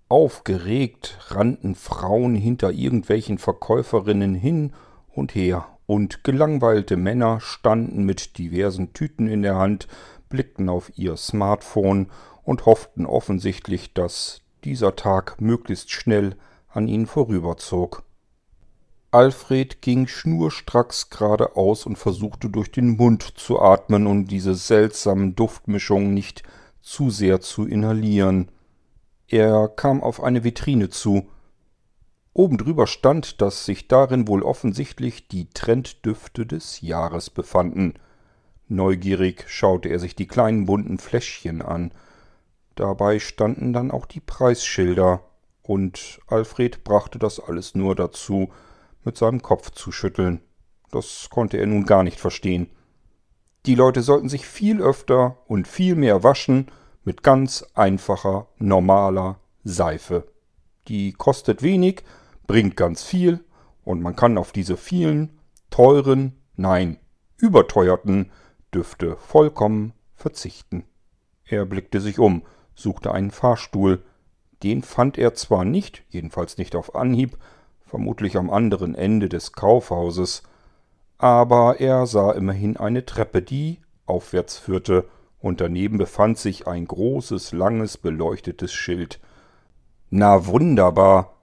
Aufgeregt 0.09 1.19
rannten 1.29 1.73
Frauen 1.73 2.35
hinter 2.35 2.73
irgendwelchen 2.73 3.37
Verkäuferinnen 3.37 4.35
hin 4.35 4.73
und 5.07 5.35
her, 5.35 5.67
und 5.85 6.25
gelangweilte 6.25 6.97
Männer 6.97 7.39
standen 7.39 8.03
mit 8.03 8.37
diversen 8.37 8.91
Tüten 8.91 9.29
in 9.29 9.41
der 9.41 9.55
Hand, 9.55 9.87
blickten 10.27 10.67
auf 10.67 10.91
ihr 10.97 11.15
Smartphone 11.15 12.07
und 12.43 12.65
hofften 12.65 13.05
offensichtlich, 13.05 13.93
dass 13.93 14.41
dieser 14.65 14.97
Tag 14.97 15.39
möglichst 15.39 15.91
schnell 15.91 16.35
an 16.67 16.89
ihnen 16.89 17.05
vorüberzog. 17.05 18.03
Alfred 19.11 19.81
ging 19.81 20.05
schnurstracks 20.05 21.09
geradeaus 21.09 21.87
und 21.87 21.97
versuchte 21.97 22.49
durch 22.49 22.71
den 22.71 22.95
Mund 22.95 23.23
zu 23.23 23.59
atmen, 23.59 24.05
um 24.05 24.25
diese 24.25 24.53
seltsamen 24.53 25.35
Duftmischungen 25.35 26.13
nicht 26.13 26.43
zu 26.79 27.09
sehr 27.09 27.41
zu 27.41 27.65
inhalieren. 27.65 28.51
Er 29.27 29.67
kam 29.67 30.03
auf 30.03 30.21
eine 30.21 30.43
Vitrine 30.43 30.89
zu. 30.89 31.27
Oben 32.33 32.57
drüber 32.57 32.85
stand, 32.85 33.41
dass 33.41 33.65
sich 33.65 33.87
darin 33.87 34.27
wohl 34.27 34.43
offensichtlich 34.43 35.27
die 35.27 35.49
Trenddüfte 35.49 36.45
des 36.45 36.81
Jahres 36.81 37.31
befanden. 37.31 37.95
Neugierig 38.67 39.45
schaute 39.47 39.89
er 39.89 39.97
sich 39.97 40.15
die 40.15 40.27
kleinen 40.27 40.67
bunten 40.67 40.99
Fläschchen 40.99 41.63
an. 41.63 41.91
Dabei 42.75 43.17
standen 43.17 43.73
dann 43.73 43.89
auch 43.89 44.05
die 44.05 44.21
Preisschilder, 44.21 45.23
und 45.63 46.19
Alfred 46.27 46.83
brachte 46.83 47.19
das 47.19 47.39
alles 47.39 47.75
nur 47.75 47.95
dazu, 47.95 48.49
mit 49.03 49.17
seinem 49.17 49.41
Kopf 49.41 49.71
zu 49.71 49.91
schütteln. 49.91 50.41
Das 50.91 51.29
konnte 51.29 51.57
er 51.57 51.67
nun 51.67 51.85
gar 51.85 52.03
nicht 52.03 52.19
verstehen. 52.19 52.69
Die 53.65 53.75
Leute 53.75 54.01
sollten 54.01 54.29
sich 54.29 54.45
viel 54.45 54.81
öfter 54.81 55.37
und 55.47 55.67
viel 55.67 55.95
mehr 55.95 56.23
waschen 56.23 56.67
mit 57.03 57.23
ganz 57.23 57.65
einfacher, 57.75 58.47
normaler 58.57 59.39
Seife. 59.63 60.27
Die 60.87 61.13
kostet 61.13 61.61
wenig, 61.61 62.03
bringt 62.47 62.75
ganz 62.75 63.03
viel 63.03 63.43
und 63.83 64.01
man 64.01 64.15
kann 64.15 64.37
auf 64.37 64.51
diese 64.51 64.77
vielen, 64.77 65.39
teuren, 65.69 66.41
nein, 66.55 66.97
überteuerten 67.37 68.31
Düfte 68.73 69.17
vollkommen 69.17 69.93
verzichten. 70.15 70.83
Er 71.45 71.65
blickte 71.65 71.99
sich 72.01 72.19
um, 72.19 72.43
suchte 72.75 73.11
einen 73.11 73.31
Fahrstuhl. 73.31 74.03
Den 74.63 74.83
fand 74.83 75.17
er 75.17 75.33
zwar 75.33 75.65
nicht, 75.65 76.03
jedenfalls 76.09 76.57
nicht 76.57 76.75
auf 76.75 76.95
Anhieb, 76.95 77.37
vermutlich 77.89 78.37
am 78.37 78.49
anderen 78.49 78.95
Ende 78.95 79.29
des 79.29 79.53
Kaufhauses, 79.53 80.43
aber 81.17 81.79
er 81.79 82.05
sah 82.05 82.31
immerhin 82.31 82.77
eine 82.77 83.05
Treppe, 83.05 83.41
die 83.41 83.79
aufwärts 84.05 84.57
führte, 84.57 85.05
und 85.41 85.61
daneben 85.61 85.97
befand 85.97 86.37
sich 86.37 86.67
ein 86.67 86.85
großes, 86.85 87.53
langes, 87.53 87.97
beleuchtetes 87.97 88.73
Schild. 88.73 89.19
Na 90.09 90.47
wunderbar. 90.47 91.37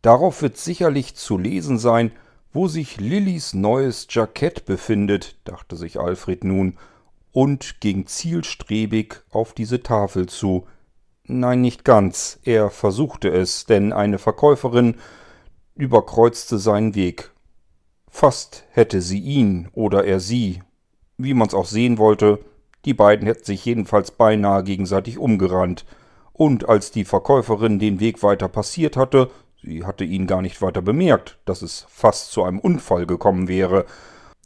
Darauf 0.00 0.40
wird 0.42 0.56
sicherlich 0.56 1.14
zu 1.14 1.36
lesen 1.36 1.78
sein, 1.78 2.12
wo 2.52 2.66
sich 2.66 2.98
Lillys 3.00 3.54
neues 3.54 4.06
Jackett 4.10 4.64
befindet, 4.64 5.36
dachte 5.44 5.76
sich 5.76 6.00
Alfred 6.00 6.44
nun 6.44 6.78
und 7.30 7.80
ging 7.80 8.06
zielstrebig 8.06 9.22
auf 9.30 9.52
diese 9.52 9.82
Tafel 9.82 10.26
zu. 10.26 10.66
Nein, 11.24 11.60
nicht 11.60 11.84
ganz. 11.84 12.40
Er 12.44 12.70
versuchte 12.70 13.28
es, 13.28 13.64
denn 13.66 13.92
eine 13.92 14.18
Verkäuferin 14.18 14.96
überkreuzte 15.74 16.58
seinen 16.58 16.94
Weg. 16.94 17.30
Fast 18.10 18.64
hätte 18.70 19.00
sie 19.00 19.20
ihn 19.20 19.68
oder 19.72 20.04
er 20.04 20.20
sie. 20.20 20.62
Wie 21.16 21.34
man's 21.34 21.54
auch 21.54 21.66
sehen 21.66 21.98
wollte, 21.98 22.40
die 22.84 22.94
beiden 22.94 23.26
hätten 23.26 23.44
sich 23.44 23.64
jedenfalls 23.64 24.10
beinahe 24.10 24.64
gegenseitig 24.64 25.18
umgerannt. 25.18 25.86
Und 26.32 26.68
als 26.68 26.90
die 26.90 27.04
Verkäuferin 27.04 27.78
den 27.78 28.00
Weg 28.00 28.22
weiter 28.22 28.48
passiert 28.48 28.96
hatte, 28.96 29.30
sie 29.62 29.84
hatte 29.84 30.04
ihn 30.04 30.26
gar 30.26 30.42
nicht 30.42 30.60
weiter 30.60 30.82
bemerkt, 30.82 31.38
dass 31.44 31.62
es 31.62 31.86
fast 31.88 32.32
zu 32.32 32.42
einem 32.42 32.58
Unfall 32.58 33.06
gekommen 33.06 33.48
wäre, 33.48 33.86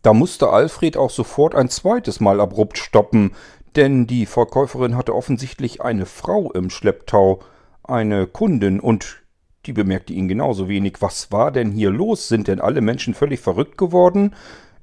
da 0.06 0.12
musste 0.12 0.50
Alfred 0.50 0.96
auch 0.96 1.10
sofort 1.10 1.56
ein 1.56 1.68
zweites 1.68 2.20
Mal 2.20 2.40
abrupt 2.40 2.78
stoppen, 2.78 3.32
denn 3.74 4.06
die 4.06 4.26
Verkäuferin 4.26 4.96
hatte 4.96 5.12
offensichtlich 5.12 5.80
eine 5.80 6.06
Frau 6.06 6.52
im 6.52 6.70
Schlepptau, 6.70 7.40
eine 7.82 8.28
Kundin, 8.28 8.78
und 8.78 9.22
die 9.66 9.72
bemerkte 9.72 10.12
ihn 10.12 10.28
genauso 10.28 10.68
wenig. 10.68 10.96
Was 11.00 11.32
war 11.32 11.50
denn 11.50 11.72
hier 11.72 11.90
los? 11.90 12.28
Sind 12.28 12.46
denn 12.48 12.60
alle 12.60 12.80
Menschen 12.80 13.14
völlig 13.14 13.40
verrückt 13.40 13.78
geworden? 13.78 14.34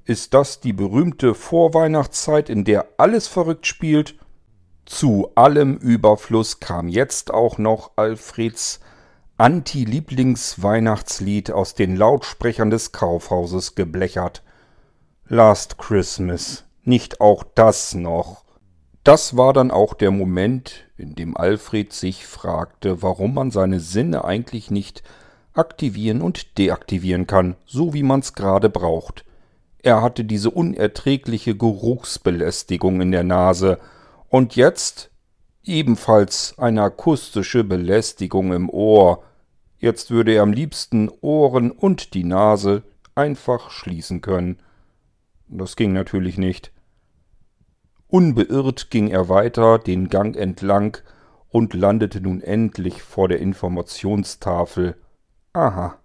Ist 0.06 0.34
das 0.34 0.60
die 0.60 0.74
berühmte 0.74 1.34
Vorweihnachtszeit, 1.34 2.50
in 2.50 2.66
der 2.66 2.88
alles 2.98 3.28
verrückt 3.28 3.68
spielt? 3.68 4.16
Zu 4.86 5.30
allem 5.36 5.78
Überfluss 5.78 6.60
kam 6.60 6.90
jetzt 6.90 7.34
auch 7.34 7.58
noch 7.58 7.92
Alfreds 7.96 8.82
Anti-Lieblings-Weihnachtslied 9.38 11.52
aus 11.52 11.74
den 11.74 11.96
Lautsprechern 11.96 12.70
des 12.70 12.92
Kaufhauses 12.92 13.76
geblechert. 13.76 14.44
Last 15.28 15.78
Christmas. 15.78 16.66
Nicht 16.84 17.22
auch 17.22 17.46
das 17.56 17.96
noch. 17.96 18.43
Das 19.04 19.36
war 19.36 19.52
dann 19.52 19.70
auch 19.70 19.94
der 19.94 20.12
Moment, 20.12 20.86
in 20.96 21.16
dem 21.16 21.36
Alfred 21.36 21.92
sich 21.92 22.26
fragte, 22.26 23.02
warum 23.02 23.34
man 23.34 23.52
seine 23.52 23.82
Sinne 23.82 24.24
eigentlich 24.24 24.72
nicht 24.72 25.04
aktivieren 25.54 26.22
und 26.22 26.58
deaktivieren 26.58 27.28
kann, 27.28 27.56
so 27.66 27.94
wie 27.94 28.04
man's 28.04 28.34
gerade 28.34 28.70
braucht. 28.70 29.26
Er 29.80 30.02
hatte 30.02 30.24
diese 30.24 30.50
unerträgliche 30.50 31.56
Geruchsbelästigung 31.58 33.02
in 33.02 33.12
der 33.12 33.24
Nase 33.24 33.78
und 34.30 34.56
jetzt 34.56 35.12
ebenfalls 35.64 36.56
eine 36.58 36.84
akustische 36.84 37.66
Belästigung 37.66 38.54
im 38.54 38.70
Ohr. 38.70 39.24
Jetzt 39.80 40.12
würde 40.12 40.34
er 40.34 40.44
am 40.44 40.54
liebsten 40.54 41.12
Ohren 41.20 41.72
und 41.72 42.14
die 42.14 42.24
Nase 42.24 42.84
einfach 43.16 43.70
schließen 43.70 44.22
können. 44.22 44.60
Das 45.50 45.76
ging 45.76 45.92
natürlich 45.92 46.38
nicht. 46.38 46.73
Unbeirrt 48.14 48.92
ging 48.92 49.08
er 49.10 49.28
weiter 49.28 49.80
den 49.80 50.08
Gang 50.08 50.36
entlang 50.36 51.00
und 51.50 51.74
landete 51.74 52.22
nun 52.22 52.42
endlich 52.42 53.02
vor 53.02 53.28
der 53.28 53.40
Informationstafel. 53.40 54.98
Aha. 55.54 55.98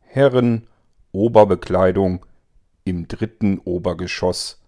Herren, 0.00 0.66
Oberbekleidung 1.12 2.26
im 2.84 3.08
dritten 3.08 3.58
Obergeschoss. 3.60 4.60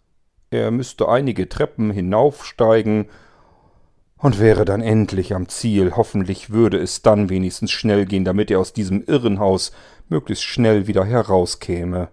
Er 0.50 0.70
müsste 0.70 1.10
einige 1.10 1.50
Treppen 1.50 1.90
hinaufsteigen 1.90 3.10
und 4.16 4.40
wäre 4.40 4.64
dann 4.64 4.80
endlich 4.80 5.34
am 5.34 5.46
Ziel. 5.50 5.92
Hoffentlich 5.94 6.48
würde 6.48 6.78
es 6.78 7.02
dann 7.02 7.28
wenigstens 7.28 7.70
schnell 7.70 8.06
gehen, 8.06 8.24
damit 8.24 8.50
er 8.50 8.60
aus 8.60 8.72
diesem 8.72 9.04
Irrenhaus 9.04 9.72
möglichst 10.08 10.44
schnell 10.44 10.86
wieder 10.86 11.04
herauskäme. 11.04 12.08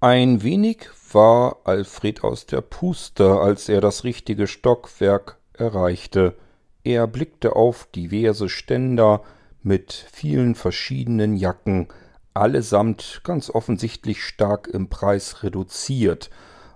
Ein 0.00 0.42
wenig 0.42 0.88
war 1.14 1.58
Alfred 1.64 2.24
aus 2.24 2.46
der 2.46 2.60
Puste, 2.60 3.38
als 3.40 3.68
er 3.68 3.80
das 3.80 4.04
richtige 4.04 4.46
Stockwerk 4.46 5.38
erreichte. 5.52 6.36
Er 6.82 7.06
blickte 7.06 7.56
auf 7.56 7.86
diverse 7.94 8.48
Ständer 8.48 9.22
mit 9.62 9.92
vielen 10.12 10.54
verschiedenen 10.54 11.36
Jacken, 11.36 11.88
allesamt 12.34 13.22
ganz 13.24 13.48
offensichtlich 13.48 14.22
stark 14.22 14.68
im 14.68 14.88
Preis 14.88 15.42
reduziert. 15.42 16.30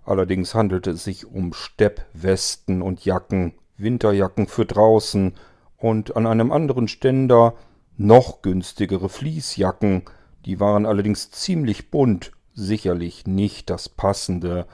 Allerdings 0.05 0.55
handelte 0.55 0.93
es 0.93 1.05
sich 1.05 1.27
um 1.27 1.53
Steppwesten 1.53 2.81
und 2.81 3.05
Jacken, 3.05 3.55
Winterjacken 3.77 4.47
für 4.47 4.65
draußen 4.65 5.35
und 5.77 6.17
an 6.17 6.27
einem 6.27 6.51
anderen 6.51 6.89
Ständer 6.89 7.55
noch 7.97 8.43
günstigere 8.43 9.09
Fließjacken, 9.09 10.05
die 10.47 10.61
waren 10.61 10.87
allerdings 10.87 11.31
ziemlich 11.31 11.91
bunt 11.91 12.33
sicherlich 12.59 13.27
nicht 13.27 13.71
das 13.71 13.89
Passende 13.89 14.67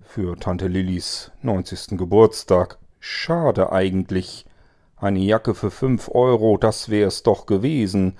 für 0.00 0.36
Tante 0.38 0.68
Lillys 0.68 1.32
90. 1.42 1.98
Geburtstag. 1.98 2.78
Schade 3.00 3.72
eigentlich. 3.72 4.46
Eine 4.96 5.18
Jacke 5.18 5.54
für 5.54 5.70
fünf 5.70 6.08
Euro, 6.08 6.56
das 6.56 6.88
wär's 6.88 7.24
doch 7.24 7.46
gewesen. 7.46 8.16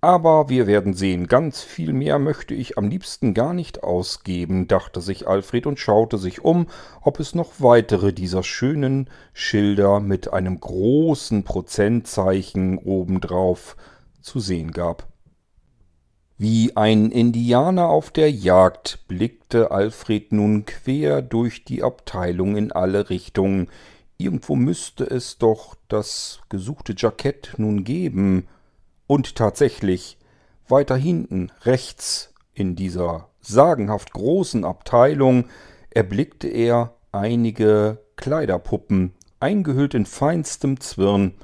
Aber 0.00 0.48
wir 0.48 0.66
werden 0.66 0.94
sehen, 0.94 1.26
ganz 1.26 1.62
viel 1.62 1.92
mehr 1.92 2.18
möchte 2.18 2.54
ich 2.54 2.78
am 2.78 2.88
liebsten 2.88 3.34
gar 3.34 3.54
nicht 3.54 3.82
ausgeben, 3.82 4.68
dachte 4.68 5.00
sich 5.00 5.26
Alfred 5.26 5.66
und 5.66 5.78
schaute 5.78 6.18
sich 6.18 6.44
um, 6.44 6.66
ob 7.00 7.20
es 7.20 7.34
noch 7.34 7.52
weitere 7.58 8.12
dieser 8.12 8.42
schönen 8.42 9.10
Schilder 9.32 10.00
mit 10.00 10.32
einem 10.32 10.60
großen 10.60 11.42
Prozentzeichen 11.42 12.78
obendrauf 12.78 13.76
zu 14.20 14.40
sehen 14.40 14.72
gab. 14.72 15.08
Wie 16.36 16.76
ein 16.76 17.12
Indianer 17.12 17.88
auf 17.88 18.10
der 18.10 18.28
Jagd 18.28 19.06
blickte 19.06 19.70
Alfred 19.70 20.32
nun 20.32 20.66
quer 20.66 21.22
durch 21.22 21.64
die 21.64 21.84
Abteilung 21.84 22.56
in 22.56 22.72
alle 22.72 23.08
Richtungen. 23.08 23.68
Irgendwo 24.18 24.56
müsste 24.56 25.04
es 25.04 25.38
doch 25.38 25.76
das 25.86 26.40
gesuchte 26.48 26.94
Jackett 26.96 27.54
nun 27.56 27.84
geben. 27.84 28.48
Und 29.06 29.36
tatsächlich, 29.36 30.18
weiter 30.66 30.96
hinten, 30.96 31.52
rechts, 31.62 32.34
in 32.52 32.74
dieser 32.74 33.28
sagenhaft 33.40 34.12
großen 34.12 34.64
Abteilung, 34.64 35.44
erblickte 35.90 36.48
er 36.48 36.94
einige 37.12 37.98
Kleiderpuppen, 38.16 39.12
eingehüllt 39.38 39.94
in 39.94 40.06
feinstem 40.06 40.80
Zwirn. 40.80 41.34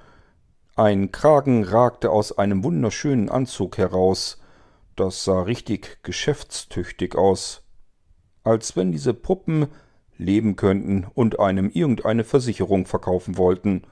Ein 0.75 1.13
Kragen 1.13 1.63
ragte 1.63 2.11
aus 2.11 2.37
einem 2.37 2.65
wunderschönen 2.65 3.29
Anzug 3.29 3.79
heraus, 3.79 4.40
das 5.01 5.25
sah 5.25 5.43
richtig 5.43 5.99
geschäftstüchtig 6.03 7.17
aus. 7.17 7.63
Als 8.45 8.77
wenn 8.77 8.93
diese 8.93 9.15
Puppen 9.15 9.69
leben 10.21 10.55
könnten 10.55 11.07
und 11.15 11.41
einem 11.41 11.71
irgendeine 11.71 12.25
Versicherung 12.25 12.87
verkaufen 12.87 13.39
wollten. 13.39 13.83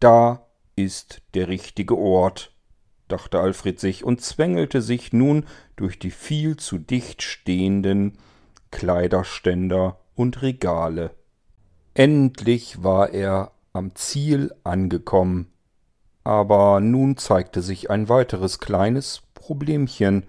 Da 0.00 0.46
ist 0.76 1.22
der 1.34 1.48
richtige 1.48 1.96
Ort, 1.96 2.52
dachte 3.06 3.38
Alfred 3.38 3.78
sich 3.78 4.04
und 4.04 4.20
zwängelte 4.20 4.82
sich 4.82 5.12
nun 5.12 5.46
durch 5.76 5.98
die 5.98 6.10
viel 6.10 6.56
zu 6.56 6.78
dicht 6.78 7.22
stehenden 7.22 8.18
Kleiderständer 8.72 10.00
und 10.16 10.42
Regale. 10.42 11.14
Endlich 11.94 12.82
war 12.82 13.10
er 13.10 13.52
am 13.72 13.94
Ziel 13.94 14.52
angekommen, 14.64 15.52
aber 16.24 16.80
nun 16.80 17.16
zeigte 17.16 17.62
sich 17.62 17.90
ein 17.90 18.08
weiteres 18.08 18.58
kleines 18.58 19.22
Problemchen. 19.44 20.24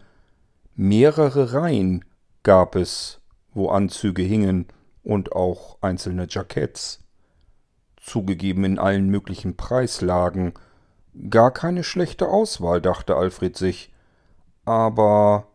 Mehrere 0.75 1.53
Reihen 1.53 2.03
gab 2.43 2.75
es, 2.75 3.21
wo 3.53 3.69
Anzüge 3.69 4.21
hingen 4.21 4.67
und 5.03 5.31
auch 5.31 5.77
einzelne 5.79 6.27
Jacketts. 6.29 6.99
Zugegeben 7.95 8.65
in 8.65 8.77
allen 8.77 9.07
möglichen 9.07 9.55
Preislagen. 9.55 10.51
Gar 11.29 11.51
keine 11.51 11.85
schlechte 11.85 12.27
Auswahl, 12.27 12.81
dachte 12.81 13.15
Alfred 13.15 13.55
sich. 13.55 13.93
Aber 14.65 15.47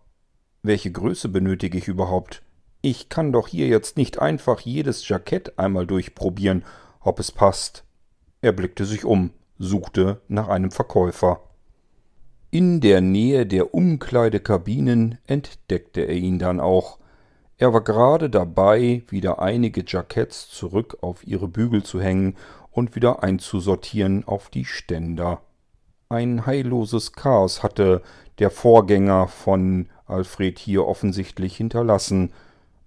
welche 0.63 0.91
Größe 0.91 1.29
benötige 1.29 1.77
ich 1.77 1.87
überhaupt? 1.87 2.41
Ich 2.81 3.11
kann 3.11 3.31
doch 3.31 3.47
hier 3.47 3.67
jetzt 3.67 3.99
nicht 3.99 4.21
einfach 4.21 4.61
jedes 4.61 5.07
Jackett 5.07 5.59
einmal 5.59 5.87
durchprobieren, 5.87 6.65
ob 7.01 7.21
es 7.21 7.31
passt. 7.31 7.85
Er 8.41 8.53
blickte 8.53 8.87
sich 8.87 9.05
um, 9.05 9.35
suchte 9.59 10.23
nach 10.29 10.49
einem 10.49 10.71
Verkäufer. 10.71 11.43
In 12.53 12.81
der 12.81 13.01
Nähe 13.01 13.47
der 13.47 13.75
Umkleidekabinen 13.75 15.19
entdeckte 15.29 16.01
er 16.01 16.17
ihn 16.17 16.41
dann 16.41 16.59
auch. 16.59 16.99
Er 17.59 17.73
war 17.73 17.83
gerade 17.83 18.29
dabei, 18.29 19.05
wieder 19.09 19.41
einige 19.41 19.85
Jacketts 19.87 20.49
zurück 20.49 20.99
auf 21.01 21.25
ihre 21.25 21.47
Bügel 21.47 21.85
zu 21.85 22.01
hängen 22.01 22.37
und 22.73 22.97
wieder 22.97 23.23
einzusortieren 23.23 24.27
auf 24.27 24.49
die 24.49 24.65
Ständer. 24.65 25.43
Ein 26.09 26.45
heilloses 26.45 27.13
Chaos 27.13 27.63
hatte 27.63 28.03
der 28.41 28.51
Vorgänger 28.51 29.29
von 29.29 29.89
Alfred 30.07 30.59
hier 30.59 30.89
offensichtlich 30.89 31.57
hinterlassen. 31.57 32.33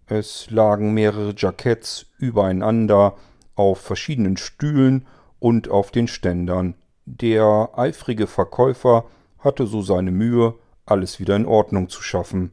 Es 0.07 0.49
lagen 0.49 0.93
mehrere 0.93 1.33
Jacketts 1.37 2.07
übereinander 2.17 3.15
auf 3.55 3.79
verschiedenen 3.79 4.35
Stühlen 4.35 5.05
und 5.39 5.69
auf 5.69 5.91
den 5.91 6.09
Ständern. 6.09 6.75
Der 7.05 7.69
eifrige 7.75 8.27
Verkäufer 8.27 9.05
hatte 9.43 9.67
so 9.67 9.81
seine 9.81 10.11
Mühe, 10.11 10.55
alles 10.85 11.19
wieder 11.19 11.35
in 11.35 11.45
Ordnung 11.45 11.89
zu 11.89 12.01
schaffen. 12.01 12.51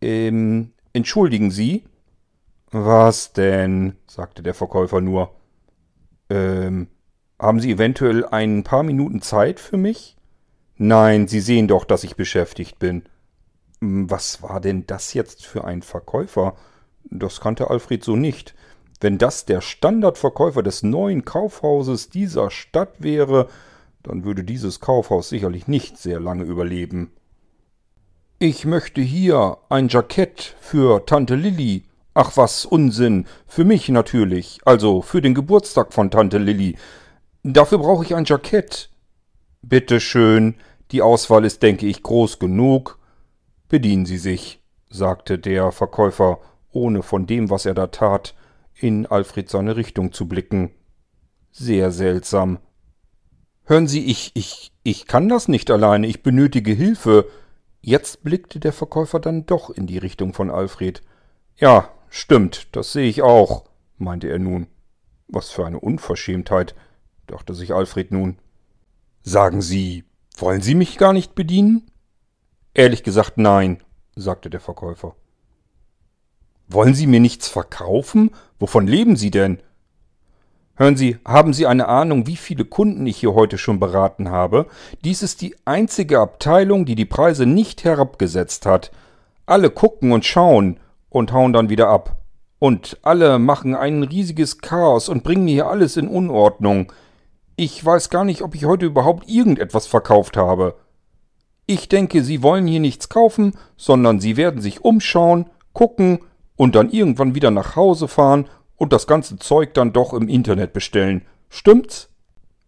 Ähm, 0.00 0.72
entschuldigen 0.92 1.50
Sie? 1.50 1.84
Was 2.70 3.32
denn? 3.32 3.96
sagte 4.06 4.42
der 4.42 4.54
Verkäufer 4.54 5.00
nur. 5.00 5.34
Ähm, 6.30 6.88
haben 7.38 7.60
Sie 7.60 7.70
eventuell 7.70 8.24
ein 8.24 8.64
paar 8.64 8.82
Minuten 8.82 9.22
Zeit 9.22 9.60
für 9.60 9.76
mich? 9.76 10.16
Nein, 10.76 11.28
Sie 11.28 11.40
sehen 11.40 11.68
doch, 11.68 11.84
dass 11.84 12.04
ich 12.04 12.16
beschäftigt 12.16 12.78
bin. 12.78 13.04
Hm, 13.80 14.10
was 14.10 14.42
war 14.42 14.60
denn 14.60 14.86
das 14.86 15.14
jetzt 15.14 15.46
für 15.46 15.64
ein 15.64 15.82
Verkäufer? 15.82 16.56
Das 17.04 17.40
kannte 17.40 17.70
Alfred 17.70 18.02
so 18.02 18.16
nicht. 18.16 18.54
Wenn 19.00 19.18
das 19.18 19.44
der 19.44 19.60
Standardverkäufer 19.60 20.62
des 20.62 20.82
neuen 20.82 21.24
Kaufhauses 21.24 22.08
dieser 22.08 22.50
Stadt 22.50 23.02
wäre, 23.02 23.48
dann 24.04 24.24
würde 24.24 24.44
dieses 24.44 24.78
Kaufhaus 24.80 25.28
sicherlich 25.28 25.66
nicht 25.66 25.98
sehr 25.98 26.20
lange 26.20 26.44
überleben. 26.44 27.10
Ich 28.38 28.66
möchte 28.66 29.00
hier 29.00 29.56
ein 29.70 29.88
Jackett 29.88 30.54
für 30.60 31.04
Tante 31.06 31.34
Lilli. 31.34 31.84
Ach 32.12 32.36
was 32.36 32.66
Unsinn. 32.66 33.26
Für 33.46 33.64
mich 33.64 33.88
natürlich. 33.88 34.60
Also 34.64 35.02
für 35.02 35.22
den 35.22 35.34
Geburtstag 35.34 35.92
von 35.92 36.10
Tante 36.10 36.38
Lilli. 36.38 36.76
Dafür 37.42 37.78
brauche 37.78 38.04
ich 38.04 38.14
ein 38.14 38.26
Jackett. 38.26 38.90
Bitte 39.62 39.98
schön. 40.00 40.56
Die 40.90 41.00
Auswahl 41.00 41.44
ist, 41.44 41.62
denke 41.62 41.86
ich, 41.86 42.02
groß 42.02 42.38
genug. 42.38 42.98
Bedienen 43.68 44.04
Sie 44.04 44.18
sich, 44.18 44.62
sagte 44.90 45.38
der 45.38 45.72
Verkäufer, 45.72 46.40
ohne 46.70 47.02
von 47.02 47.26
dem, 47.26 47.48
was 47.48 47.64
er 47.64 47.74
da 47.74 47.86
tat, 47.86 48.34
in 48.74 49.06
Alfred 49.06 49.48
seine 49.48 49.76
Richtung 49.76 50.12
zu 50.12 50.28
blicken. 50.28 50.70
Sehr 51.50 51.90
seltsam. 51.90 52.58
Hören 53.66 53.88
Sie, 53.88 54.04
ich, 54.04 54.32
ich, 54.34 54.72
ich 54.82 55.06
kann 55.06 55.28
das 55.28 55.48
nicht 55.48 55.70
alleine, 55.70 56.06
ich 56.06 56.22
benötige 56.22 56.72
Hilfe. 56.72 57.28
Jetzt 57.80 58.22
blickte 58.22 58.60
der 58.60 58.72
Verkäufer 58.72 59.20
dann 59.20 59.46
doch 59.46 59.70
in 59.70 59.86
die 59.86 59.98
Richtung 59.98 60.34
von 60.34 60.50
Alfred. 60.50 61.02
Ja, 61.56 61.90
stimmt, 62.10 62.68
das 62.72 62.92
sehe 62.92 63.08
ich 63.08 63.22
auch, 63.22 63.64
meinte 63.96 64.28
er 64.28 64.38
nun. 64.38 64.66
Was 65.28 65.50
für 65.50 65.64
eine 65.64 65.80
Unverschämtheit, 65.80 66.74
dachte 67.26 67.54
sich 67.54 67.72
Alfred 67.72 68.12
nun. 68.12 68.38
Sagen 69.22 69.62
Sie, 69.62 70.04
wollen 70.36 70.60
Sie 70.60 70.74
mich 70.74 70.98
gar 70.98 71.14
nicht 71.14 71.34
bedienen? 71.34 71.90
Ehrlich 72.74 73.02
gesagt 73.02 73.38
nein, 73.38 73.82
sagte 74.14 74.50
der 74.50 74.60
Verkäufer. 74.60 75.16
Wollen 76.68 76.94
Sie 76.94 77.06
mir 77.06 77.20
nichts 77.20 77.48
verkaufen? 77.48 78.30
Wovon 78.58 78.86
leben 78.86 79.16
Sie 79.16 79.30
denn? 79.30 79.62
Hören 80.76 80.96
Sie, 80.96 81.18
haben 81.24 81.52
Sie 81.52 81.68
eine 81.68 81.86
Ahnung, 81.86 82.26
wie 82.26 82.34
viele 82.34 82.64
Kunden 82.64 83.06
ich 83.06 83.18
hier 83.18 83.34
heute 83.34 83.58
schon 83.58 83.78
beraten 83.78 84.30
habe? 84.30 84.66
Dies 85.04 85.22
ist 85.22 85.40
die 85.40 85.54
einzige 85.64 86.18
Abteilung, 86.18 86.84
die 86.84 86.96
die 86.96 87.04
Preise 87.04 87.46
nicht 87.46 87.84
herabgesetzt 87.84 88.66
hat. 88.66 88.90
Alle 89.46 89.70
gucken 89.70 90.10
und 90.10 90.24
schauen 90.24 90.80
und 91.10 91.32
hauen 91.32 91.52
dann 91.52 91.68
wieder 91.68 91.88
ab. 91.88 92.16
Und 92.58 92.98
alle 93.02 93.38
machen 93.38 93.76
ein 93.76 94.02
riesiges 94.02 94.58
Chaos 94.58 95.08
und 95.08 95.22
bringen 95.22 95.46
hier 95.46 95.68
alles 95.68 95.96
in 95.96 96.08
Unordnung. 96.08 96.92
Ich 97.54 97.84
weiß 97.84 98.10
gar 98.10 98.24
nicht, 98.24 98.42
ob 98.42 98.56
ich 98.56 98.64
heute 98.64 98.86
überhaupt 98.86 99.28
irgendetwas 99.28 99.86
verkauft 99.86 100.36
habe. 100.36 100.74
Ich 101.66 101.88
denke, 101.88 102.24
Sie 102.24 102.42
wollen 102.42 102.66
hier 102.66 102.80
nichts 102.80 103.08
kaufen, 103.08 103.52
sondern 103.76 104.18
Sie 104.18 104.36
werden 104.36 104.60
sich 104.60 104.84
umschauen, 104.84 105.48
gucken 105.72 106.18
und 106.56 106.74
dann 106.74 106.90
irgendwann 106.90 107.36
wieder 107.36 107.52
nach 107.52 107.76
Hause 107.76 108.08
fahren 108.08 108.46
und 108.76 108.92
das 108.92 109.06
ganze 109.06 109.36
Zeug 109.38 109.74
dann 109.74 109.92
doch 109.92 110.12
im 110.12 110.28
Internet 110.28 110.72
bestellen. 110.72 111.22
Stimmt's? 111.48 112.08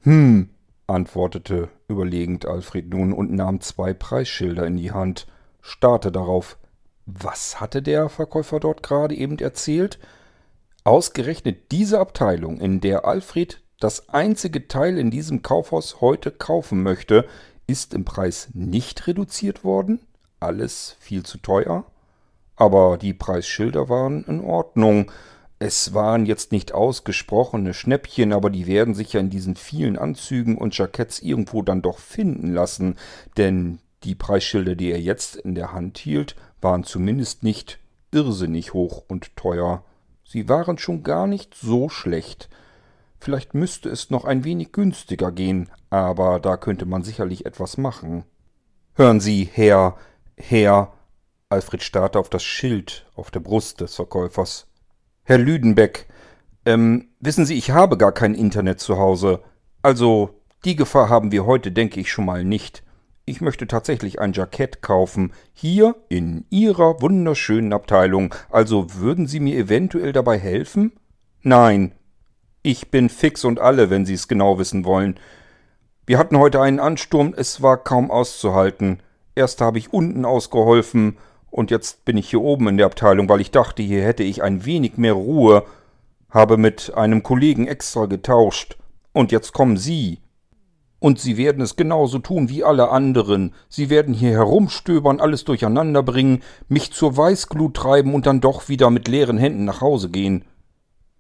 Hm, 0.03 0.51
antwortete 0.87 1.69
überlegend 1.89 2.47
Alfred 2.47 2.89
nun 2.89 3.13
und 3.13 3.33
nahm 3.33 3.61
zwei 3.61 3.93
Preisschilder 3.93 4.67
in 4.67 4.77
die 4.77 4.93
Hand, 4.93 5.27
starrte 5.61 6.13
darauf. 6.13 6.59
Was 7.07 7.61
hatte 7.61 7.83
der 7.83 8.09
Verkäufer 8.09 8.61
dort 8.61 8.83
gerade 8.83 9.15
eben 9.15 9.39
erzählt? 9.39 9.99
Ausgerechnet 10.85 11.73
diese 11.73 11.99
Abteilung, 11.99 12.61
in 12.61 12.81
der 12.81 13.05
Alfred 13.05 13.61
das 13.81 14.09
einzige 14.09 14.69
Teil 14.69 14.99
in 14.99 15.11
diesem 15.11 15.43
Kaufhaus 15.43 16.01
heute 16.01 16.31
kaufen 16.31 16.83
möchte, 16.83 17.27
ist 17.67 17.95
im 17.95 18.05
Preis 18.05 18.49
nicht 18.55 19.07
reduziert 19.07 19.65
worden, 19.65 20.01
alles 20.41 20.97
viel 20.99 21.25
zu 21.25 21.39
teuer, 21.39 21.85
aber 22.55 22.97
die 22.97 23.13
Preisschilder 23.13 23.89
waren 23.89 24.25
in 24.25 24.41
Ordnung. 24.41 25.11
Es 25.59 25.95
waren 25.95 26.27
jetzt 26.27 26.53
nicht 26.53 26.73
ausgesprochene 26.73 27.73
Schnäppchen, 27.73 28.35
aber 28.35 28.51
die 28.51 28.67
werden 28.67 28.95
sich 28.95 29.15
ja 29.15 29.21
in 29.21 29.31
diesen 29.31 29.57
vielen 29.57 29.97
Anzügen 29.97 30.59
und 30.59 30.77
Jacketts 30.77 31.21
irgendwo 31.21 31.63
dann 31.63 31.81
doch 31.81 31.99
finden 31.99 32.53
lassen, 32.53 32.97
denn 33.39 33.79
die 34.05 34.15
Preisschilder, 34.15 34.75
die 34.75 34.91
er 34.91 35.01
jetzt 35.01 35.37
in 35.37 35.55
der 35.55 35.73
Hand 35.73 35.97
hielt, 35.97 36.37
waren 36.61 36.85
zumindest 36.85 37.43
nicht 37.43 37.79
irrsinnig 38.13 38.75
hoch 38.75 39.05
und 39.09 39.35
teuer. 39.37 39.83
Sie 40.25 40.49
waren 40.49 40.77
schon 40.77 41.03
gar 41.03 41.27
nicht 41.27 41.55
so 41.55 41.89
schlecht. 41.89 42.51
Vielleicht 43.19 43.55
müsste 43.55 43.89
es 43.89 44.11
noch 44.11 44.27
ein 44.27 44.45
wenig 44.45 44.73
günstiger 44.73 45.33
gehen, 45.33 45.71
aber 45.89 46.39
da 46.39 46.59
könnte 46.59 46.85
man 46.85 47.03
sicherlich 47.03 47.47
etwas 47.47 47.79
machen. 47.79 48.25
Hören 48.95 49.21
Sie, 49.21 49.49
Herr, 49.51 49.97
Herr. 50.37 50.93
Alfred 51.49 51.83
starrte 51.83 52.19
auf 52.19 52.29
das 52.29 52.43
Schild 52.43 53.07
auf 53.15 53.31
der 53.31 53.41
Brust 53.41 53.81
des 53.81 53.95
Verkäufers. 53.95 54.67
Herr 55.29 55.39
Lüdenbeck, 55.39 56.07
ähm, 56.65 57.09
wissen 57.19 57.47
Sie, 57.47 57.59
ich 57.59 57.73
habe 57.73 57.99
gar 57.99 58.13
kein 58.13 58.33
Internet 58.33 58.79
zu 58.79 58.97
Hause. 58.97 59.41
Also, 59.83 60.39
die 60.65 60.77
Gefahr 60.77 61.09
haben 61.09 61.33
wir 61.33 61.45
heute, 61.45 61.73
denke 61.73 61.99
ich, 61.99 62.13
schon 62.13 62.27
mal 62.27 62.45
nicht. 62.45 62.85
Ich 63.25 63.41
möchte 63.41 63.67
tatsächlich 63.67 64.21
ein 64.21 64.35
Jackett 64.35 64.83
kaufen, 64.83 65.33
hier 65.53 65.97
in 66.09 66.45
Ihrer 66.51 67.03
wunderschönen 67.03 67.73
Abteilung. 67.73 68.37
Also 68.51 68.95
würden 68.95 69.27
Sie 69.27 69.41
mir 69.41 69.57
eventuell 69.59 70.13
dabei 70.13 70.39
helfen? 70.39 70.93
Nein, 71.43 71.97
ich 72.63 72.93
bin 72.93 73.09
fix 73.09 73.45
und 73.45 73.59
alle, 73.59 73.91
wenn 73.91 74.07
Sie 74.07 74.15
es 74.15 74.29
genau 74.29 74.61
wissen 74.61 74.85
wollen. 74.85 75.19
Wir 76.07 76.19
hatten 76.19 76.39
heute 76.39 76.61
einen 76.61 76.79
Ansturm, 76.79 77.35
es 77.37 77.63
war 77.63 77.83
kaum 77.83 78.13
auszuhalten. 78.13 79.01
Erst 79.35 79.61
habe 79.61 79.79
ich 79.79 79.93
unten 79.93 80.25
ausgeholfen 80.25 81.17
und 81.57 81.71
jetzt 81.71 82.05
bin 82.05 82.19
ich 82.19 82.29
hier 82.29 82.43
oben 82.43 82.69
in 82.69 82.77
der 82.77 82.85
Abteilung, 82.85 83.31
weil 83.31 83.41
ich 83.41 83.51
dachte, 83.51 83.83
hier 83.83 84.05
hätte 84.05 84.23
ich 84.23 84.43
ein 84.43 84.67
wenig 84.67 84.99
mehr 84.99 85.15
Ruhe, 85.15 85.65
habe 86.29 86.59
mit 86.59 86.93
einem 86.95 87.23
Kollegen 87.23 87.67
extra 87.67 88.05
getauscht. 88.05 88.77
Und 89.13 89.33
jetzt 89.33 89.55
kommen 89.55 89.79
Sie. 89.79 90.21
Und 90.99 91.19
Sie 91.19 91.39
werden 91.39 91.63
es 91.63 91.75
genauso 91.75 92.19
tun 92.19 92.51
wie 92.51 92.63
alle 92.63 92.91
anderen. 92.91 93.55
Sie 93.71 93.89
werden 93.89 94.13
hier 94.13 94.33
herumstöbern, 94.33 95.19
alles 95.19 95.45
durcheinander 95.45 96.03
bringen, 96.03 96.43
mich 96.69 96.93
zur 96.93 97.17
Weißglut 97.17 97.75
treiben 97.75 98.13
und 98.13 98.27
dann 98.27 98.43
doch 98.43 98.69
wieder 98.69 98.91
mit 98.91 99.09
leeren 99.09 99.39
Händen 99.39 99.65
nach 99.65 99.81
Hause 99.81 100.11
gehen. 100.11 100.45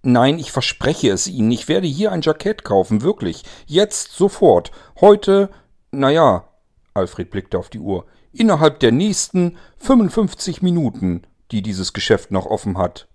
Nein, 0.02 0.38
ich 0.38 0.52
verspreche 0.52 1.10
es 1.10 1.28
Ihnen. 1.28 1.50
Ich 1.50 1.66
werde 1.66 1.86
hier 1.86 2.12
ein 2.12 2.20
Jackett 2.20 2.62
kaufen, 2.62 3.00
wirklich. 3.00 3.42
Jetzt, 3.64 4.12
sofort. 4.12 4.70
Heute, 5.00 5.48
naja, 5.92 6.44
Alfred 6.92 7.30
blickte 7.30 7.58
auf 7.58 7.70
die 7.70 7.78
Uhr, 7.80 8.04
innerhalb 8.38 8.80
der 8.80 8.92
nächsten 8.92 9.56
55 9.78 10.62
Minuten, 10.62 11.22
die 11.50 11.62
dieses 11.62 11.92
Geschäft 11.92 12.30
noch 12.30 12.46
offen 12.46 12.78
hat. 12.78 13.08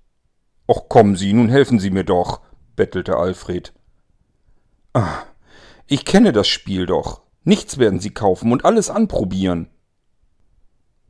Och, 0.68 0.90
kommen 0.90 1.16
Sie, 1.16 1.34
nun 1.34 1.50
helfen 1.50 1.80
Sie 1.80 1.90
mir 1.90 2.04
doch, 2.04 2.42
bettelte 2.76 3.18
Alfred. 3.18 3.74
Ah, 4.94 5.24
ich 5.88 6.06
kenne 6.06 6.32
das 6.32 6.48
Spiel 6.48 6.86
doch. 6.86 7.22
Nichts 7.44 7.78
werden 7.78 8.00
Sie 8.00 8.12
kaufen 8.12 8.52
und 8.52 8.66
alles 8.66 8.90
anprobieren. 8.90 9.70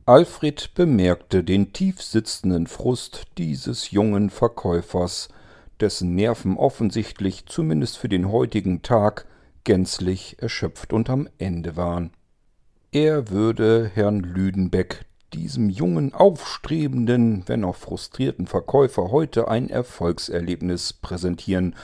Alfred 0.04 0.74
bemerkte 0.74 1.44
den 1.44 1.72
tief 1.72 2.02
sitzenden 2.02 2.66
Frust 2.66 3.26
dieses 3.38 3.92
jungen 3.92 4.30
Verkäufers, 4.30 5.28
dessen 5.78 6.14
Nerven 6.14 6.56
offensichtlich 6.56 7.46
zumindest 7.46 7.98
für 7.98 8.08
den 8.08 8.32
heutigen 8.32 8.82
Tag 8.82 9.26
gänzlich 9.62 10.36
erschöpft 10.40 10.92
und 10.92 11.08
am 11.08 11.28
Ende 11.38 11.76
waren. 11.76 12.10
Er 12.94 13.30
würde 13.30 13.90
Herrn 13.94 14.20
Lüdenbeck, 14.20 15.06
diesem 15.32 15.70
jungen, 15.70 16.12
aufstrebenden, 16.12 17.42
wenn 17.46 17.64
auch 17.64 17.76
frustrierten 17.76 18.46
Verkäufer, 18.46 19.10
heute 19.10 19.48
ein 19.48 19.70
Erfolgserlebnis 19.70 20.92
präsentieren 20.92 21.74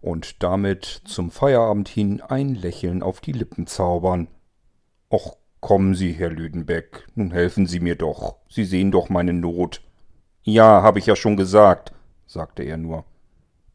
und 0.00 0.42
damit 0.42 1.02
zum 1.04 1.30
Feierabend 1.30 1.90
hin 1.90 2.22
ein 2.22 2.54
Lächeln 2.54 3.02
auf 3.02 3.20
die 3.20 3.32
Lippen 3.32 3.66
zaubern. 3.66 4.28
Och, 5.12 5.36
kommen 5.60 5.94
Sie, 5.94 6.12
Herr 6.12 6.30
Lüdenbeck, 6.30 7.08
nun 7.14 7.30
helfen 7.30 7.66
Sie 7.66 7.80
mir 7.80 7.96
doch. 7.96 8.36
Sie 8.48 8.64
sehen 8.64 8.90
doch 8.90 9.10
meine 9.10 9.34
Not. 9.34 9.82
Ja, 10.44 10.82
habe 10.82 10.98
ich 10.98 11.04
ja 11.04 11.14
schon 11.14 11.36
gesagt, 11.36 11.92
sagte 12.24 12.62
er 12.62 12.78
nur. 12.78 13.04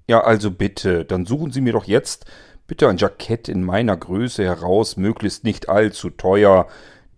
Ja, 0.07 0.21
also 0.21 0.49
bitte, 0.49 1.05
dann 1.05 1.27
suchen 1.27 1.51
Sie 1.51 1.61
mir 1.61 1.73
doch 1.73 1.85
jetzt 1.85 2.25
bitte 2.69 2.87
ein 2.87 2.97
Jackett 2.97 3.49
in 3.49 3.63
meiner 3.63 3.97
Größe 3.97 4.43
heraus, 4.43 4.95
möglichst 4.95 5.43
nicht 5.43 5.69
allzu 5.69 6.11
teuer. 6.11 6.67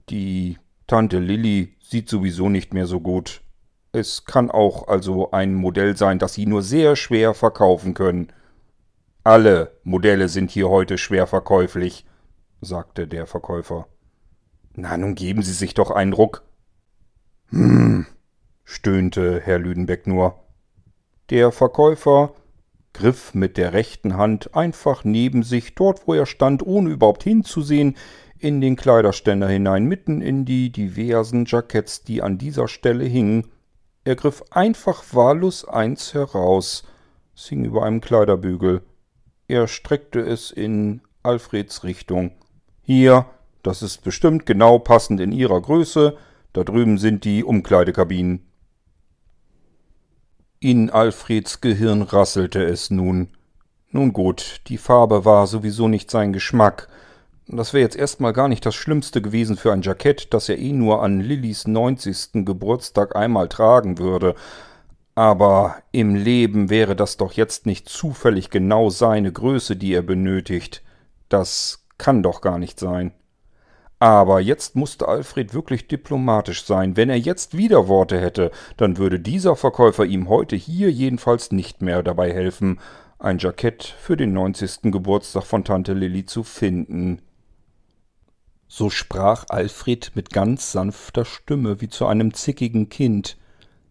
Die 0.09 0.57
Tante 0.87 1.19
Lilly 1.19 1.75
sieht 1.81 2.07
sowieso 2.07 2.47
nicht 2.47 2.73
mehr 2.73 2.87
so 2.87 3.01
gut. 3.01 3.41
Es 3.91 4.23
kann 4.23 4.49
auch 4.49 4.87
also 4.87 5.31
ein 5.31 5.53
Modell 5.53 5.97
sein, 5.97 6.19
das 6.19 6.35
Sie 6.35 6.45
nur 6.45 6.63
sehr 6.63 6.95
schwer 6.95 7.33
verkaufen 7.33 7.93
können. 7.93 8.31
Alle 9.25 9.77
Modelle 9.83 10.29
sind 10.29 10.51
hier 10.51 10.69
heute 10.69 10.97
schwer 10.97 11.27
verkäuflich, 11.27 12.05
sagte 12.61 13.05
der 13.05 13.27
Verkäufer. 13.27 13.87
Na, 14.73 14.95
nun 14.95 15.15
geben 15.15 15.43
Sie 15.43 15.51
sich 15.51 15.73
doch 15.73 15.91
einen 15.91 16.13
Ruck. 16.13 16.43
Hm, 17.49 18.05
stöhnte 18.63 19.41
Herr 19.41 19.59
Lüdenbeck 19.59 20.07
nur. 20.07 20.39
Der 21.29 21.51
Verkäufer 21.51 22.33
griff 22.93 23.33
mit 23.33 23.57
der 23.57 23.73
rechten 23.73 24.17
Hand 24.17 24.55
einfach 24.55 25.03
neben 25.03 25.43
sich, 25.43 25.75
dort 25.75 26.07
wo 26.07 26.13
er 26.13 26.25
stand, 26.25 26.65
ohne 26.65 26.89
überhaupt 26.89 27.23
hinzusehen, 27.23 27.95
in 28.37 28.59
den 28.59 28.75
Kleiderständer 28.75 29.47
hinein, 29.47 29.85
mitten 29.85 30.21
in 30.21 30.45
die 30.45 30.71
diversen 30.71 31.45
Jacketts, 31.45 32.03
die 32.03 32.21
an 32.21 32.37
dieser 32.37 32.67
Stelle 32.67 33.05
hingen. 33.05 33.47
Er 34.03 34.15
griff 34.15 34.43
einfach 34.49 35.03
wahllos 35.11 35.67
eins 35.67 36.13
heraus. 36.15 36.83
Es 37.35 37.47
hing 37.47 37.63
über 37.65 37.83
einem 37.83 38.01
Kleiderbügel. 38.01 38.81
Er 39.47 39.67
streckte 39.67 40.19
es 40.21 40.49
in 40.49 41.01
Alfreds 41.21 41.83
Richtung. 41.83 42.31
Hier, 42.81 43.27
das 43.61 43.83
ist 43.83 44.03
bestimmt 44.03 44.47
genau 44.47 44.79
passend 44.79 45.19
in 45.19 45.31
Ihrer 45.31 45.61
Größe. 45.61 46.17
Da 46.53 46.63
drüben 46.63 46.97
sind 46.97 47.23
die 47.25 47.43
Umkleidekabinen. 47.43 48.50
In 50.63 50.91
Alfreds 50.91 51.59
Gehirn 51.59 52.03
rasselte 52.03 52.63
es 52.63 52.91
nun. 52.91 53.29
Nun 53.89 54.13
gut, 54.13 54.61
die 54.67 54.77
Farbe 54.77 55.25
war 55.25 55.47
sowieso 55.47 55.87
nicht 55.87 56.11
sein 56.11 56.33
Geschmack. 56.33 56.87
Das 57.47 57.73
wäre 57.73 57.81
jetzt 57.81 57.95
erstmal 57.95 58.31
gar 58.31 58.47
nicht 58.47 58.63
das 58.63 58.75
Schlimmste 58.75 59.23
gewesen 59.23 59.57
für 59.57 59.73
ein 59.73 59.81
Jackett, 59.81 60.31
das 60.35 60.49
er 60.49 60.59
eh 60.59 60.71
nur 60.71 61.01
an 61.01 61.19
Lillys 61.19 61.65
neunzigsten 61.65 62.45
Geburtstag 62.45 63.15
einmal 63.15 63.49
tragen 63.49 63.97
würde. 63.97 64.35
Aber 65.15 65.77
im 65.91 66.13
Leben 66.13 66.69
wäre 66.69 66.95
das 66.95 67.17
doch 67.17 67.33
jetzt 67.33 67.65
nicht 67.65 67.89
zufällig 67.89 68.51
genau 68.51 68.91
seine 68.91 69.31
Größe, 69.31 69.75
die 69.75 69.95
er 69.95 70.03
benötigt. 70.03 70.83
Das 71.27 71.87
kann 71.97 72.21
doch 72.21 72.39
gar 72.39 72.59
nicht 72.59 72.79
sein. 72.79 73.13
Aber 74.01 74.41
jetzt 74.41 74.75
musste 74.75 75.07
Alfred 75.07 75.53
wirklich 75.53 75.87
diplomatisch 75.87 76.65
sein. 76.65 76.97
Wenn 76.97 77.11
er 77.11 77.19
jetzt 77.19 77.55
wieder 77.55 77.87
Worte 77.87 78.19
hätte, 78.19 78.49
dann 78.75 78.97
würde 78.97 79.19
dieser 79.19 79.55
Verkäufer 79.55 80.05
ihm 80.05 80.27
heute 80.27 80.55
hier 80.55 80.91
jedenfalls 80.91 81.51
nicht 81.51 81.83
mehr 81.83 82.01
dabei 82.01 82.33
helfen, 82.33 82.79
ein 83.19 83.37
Jackett 83.37 83.83
für 83.83 84.17
den 84.17 84.33
neunzigsten 84.33 84.91
Geburtstag 84.91 85.43
von 85.43 85.63
Tante 85.63 85.93
Lilli 85.93 86.25
zu 86.25 86.41
finden. 86.41 87.21
So 88.67 88.89
sprach 88.89 89.45
Alfred 89.49 90.13
mit 90.15 90.31
ganz 90.31 90.71
sanfter 90.71 91.23
Stimme 91.23 91.79
wie 91.79 91.89
zu 91.89 92.07
einem 92.07 92.33
zickigen 92.33 92.89
Kind. 92.89 93.37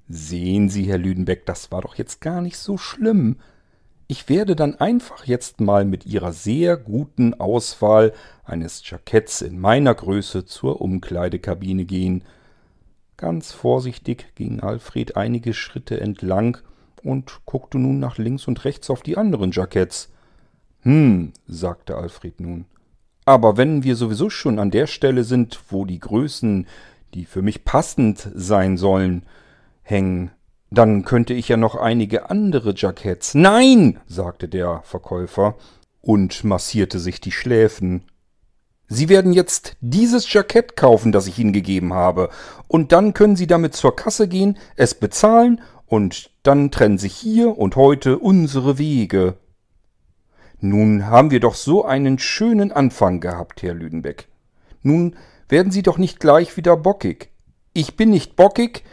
Sehen 0.09 0.71
Sie, 0.71 0.89
Herr 0.89 0.99
Lüdenbeck, 0.99 1.47
das 1.47 1.71
war 1.71 1.83
doch 1.83 1.95
jetzt 1.95 2.21
gar 2.21 2.41
nicht 2.41 2.59
so 2.59 2.79
schlimm. 2.79 3.37
Ich 4.11 4.29
werde 4.29 4.57
dann 4.57 4.75
einfach 4.75 5.25
jetzt 5.27 5.61
mal 5.61 5.85
mit 5.85 6.05
Ihrer 6.05 6.33
sehr 6.33 6.77
guten 6.77 7.33
Auswahl 7.35 8.13
eines 8.45 8.83
Jacketts 8.85 9.41
in 9.41 9.61
meiner 9.61 9.95
Größe 9.95 10.45
zur 10.45 10.81
Umkleidekabine 10.81 11.85
gehen. 11.85 12.25
Ganz 13.17 13.53
vorsichtig 13.53 14.35
ging 14.35 14.59
Alfred 14.59 15.15
einige 15.17 15.55
Schritte 15.55 16.01
entlang 16.01 16.59
und 17.05 17.43
guckte 17.45 17.79
nun 17.79 18.01
nach 18.01 18.19
links 18.19 18.49
und 18.49 18.65
rechts 18.65 18.91
auf 18.91 19.03
die 19.03 19.17
anderen 19.17 19.53
Jacketts. 19.53 20.11
Hm, 20.81 21.33
sagte 21.47 21.97
Alfred 21.97 22.41
nun. 22.41 22.65
Aber 23.27 23.57
wenn 23.57 23.85
wir 23.85 23.95
sowieso 23.95 24.29
schon 24.29 24.59
an 24.59 24.73
der 24.73 24.89
Stelle 24.89 25.23
sind, 25.23 25.61
wo 25.69 25.85
die 25.85 26.01
Größen, 26.01 26.67
die 27.15 27.27
für 27.27 27.43
mich 27.43 27.65
passend 27.65 28.29
sein 28.35 28.77
sollen, 28.77 29.23
hängen. 29.83 30.33
Dann 30.71 31.05
könnte 31.05 31.35
ich 31.35 31.49
ja 31.49 31.57
noch 31.57 31.75
einige 31.75 32.31
andere 32.31 32.75
Jacketts. 32.77 33.35
Nein, 33.35 34.01
sagte 34.07 34.49
der 34.49 34.83
Verkäufer 34.85 35.57
und 36.01 36.45
massierte 36.45 37.01
sich 37.01 37.21
die 37.21 37.33
Schläfen. 37.33 38.05
Sie 38.87 39.09
werden 39.09 39.33
jetzt 39.33 39.77
dieses 39.81 40.33
Jackett 40.33 40.77
kaufen, 40.77 41.13
das 41.13 41.27
ich 41.27 41.39
Ihnen 41.39 41.53
gegeben 41.53 41.95
habe, 41.95 42.29
und 42.67 42.91
dann 42.93 43.15
können 43.15 43.37
Sie 43.37 43.47
damit 43.47 43.75
zur 43.75 43.95
Kasse 43.95 44.27
gehen, 44.27 44.59
es 44.75 44.95
bezahlen, 44.95 45.61
und 45.87 46.31
dann 46.43 46.71
trennen 46.71 46.99
sich 46.99 47.15
hier 47.15 47.57
und 47.59 47.77
heute 47.77 48.19
unsere 48.19 48.79
Wege. 48.79 49.35
Nun 50.61 51.07
haben 51.07 51.31
wir 51.31 51.41
doch 51.41 51.55
so 51.55 51.85
einen 51.85 52.19
schönen 52.19 52.71
Anfang 52.71 53.21
gehabt, 53.21 53.63
Herr 53.63 53.75
Lüdenbeck. 53.75 54.29
Nun 54.83 55.17
werden 55.49 55.73
Sie 55.73 55.83
doch 55.83 55.99
nicht 55.99 56.21
gleich 56.21 56.57
wieder 56.57 56.77
bockig. 56.77 57.31
Ich 57.73 57.97
bin 57.97 58.11
nicht 58.11 58.37
bockig, 58.37 58.85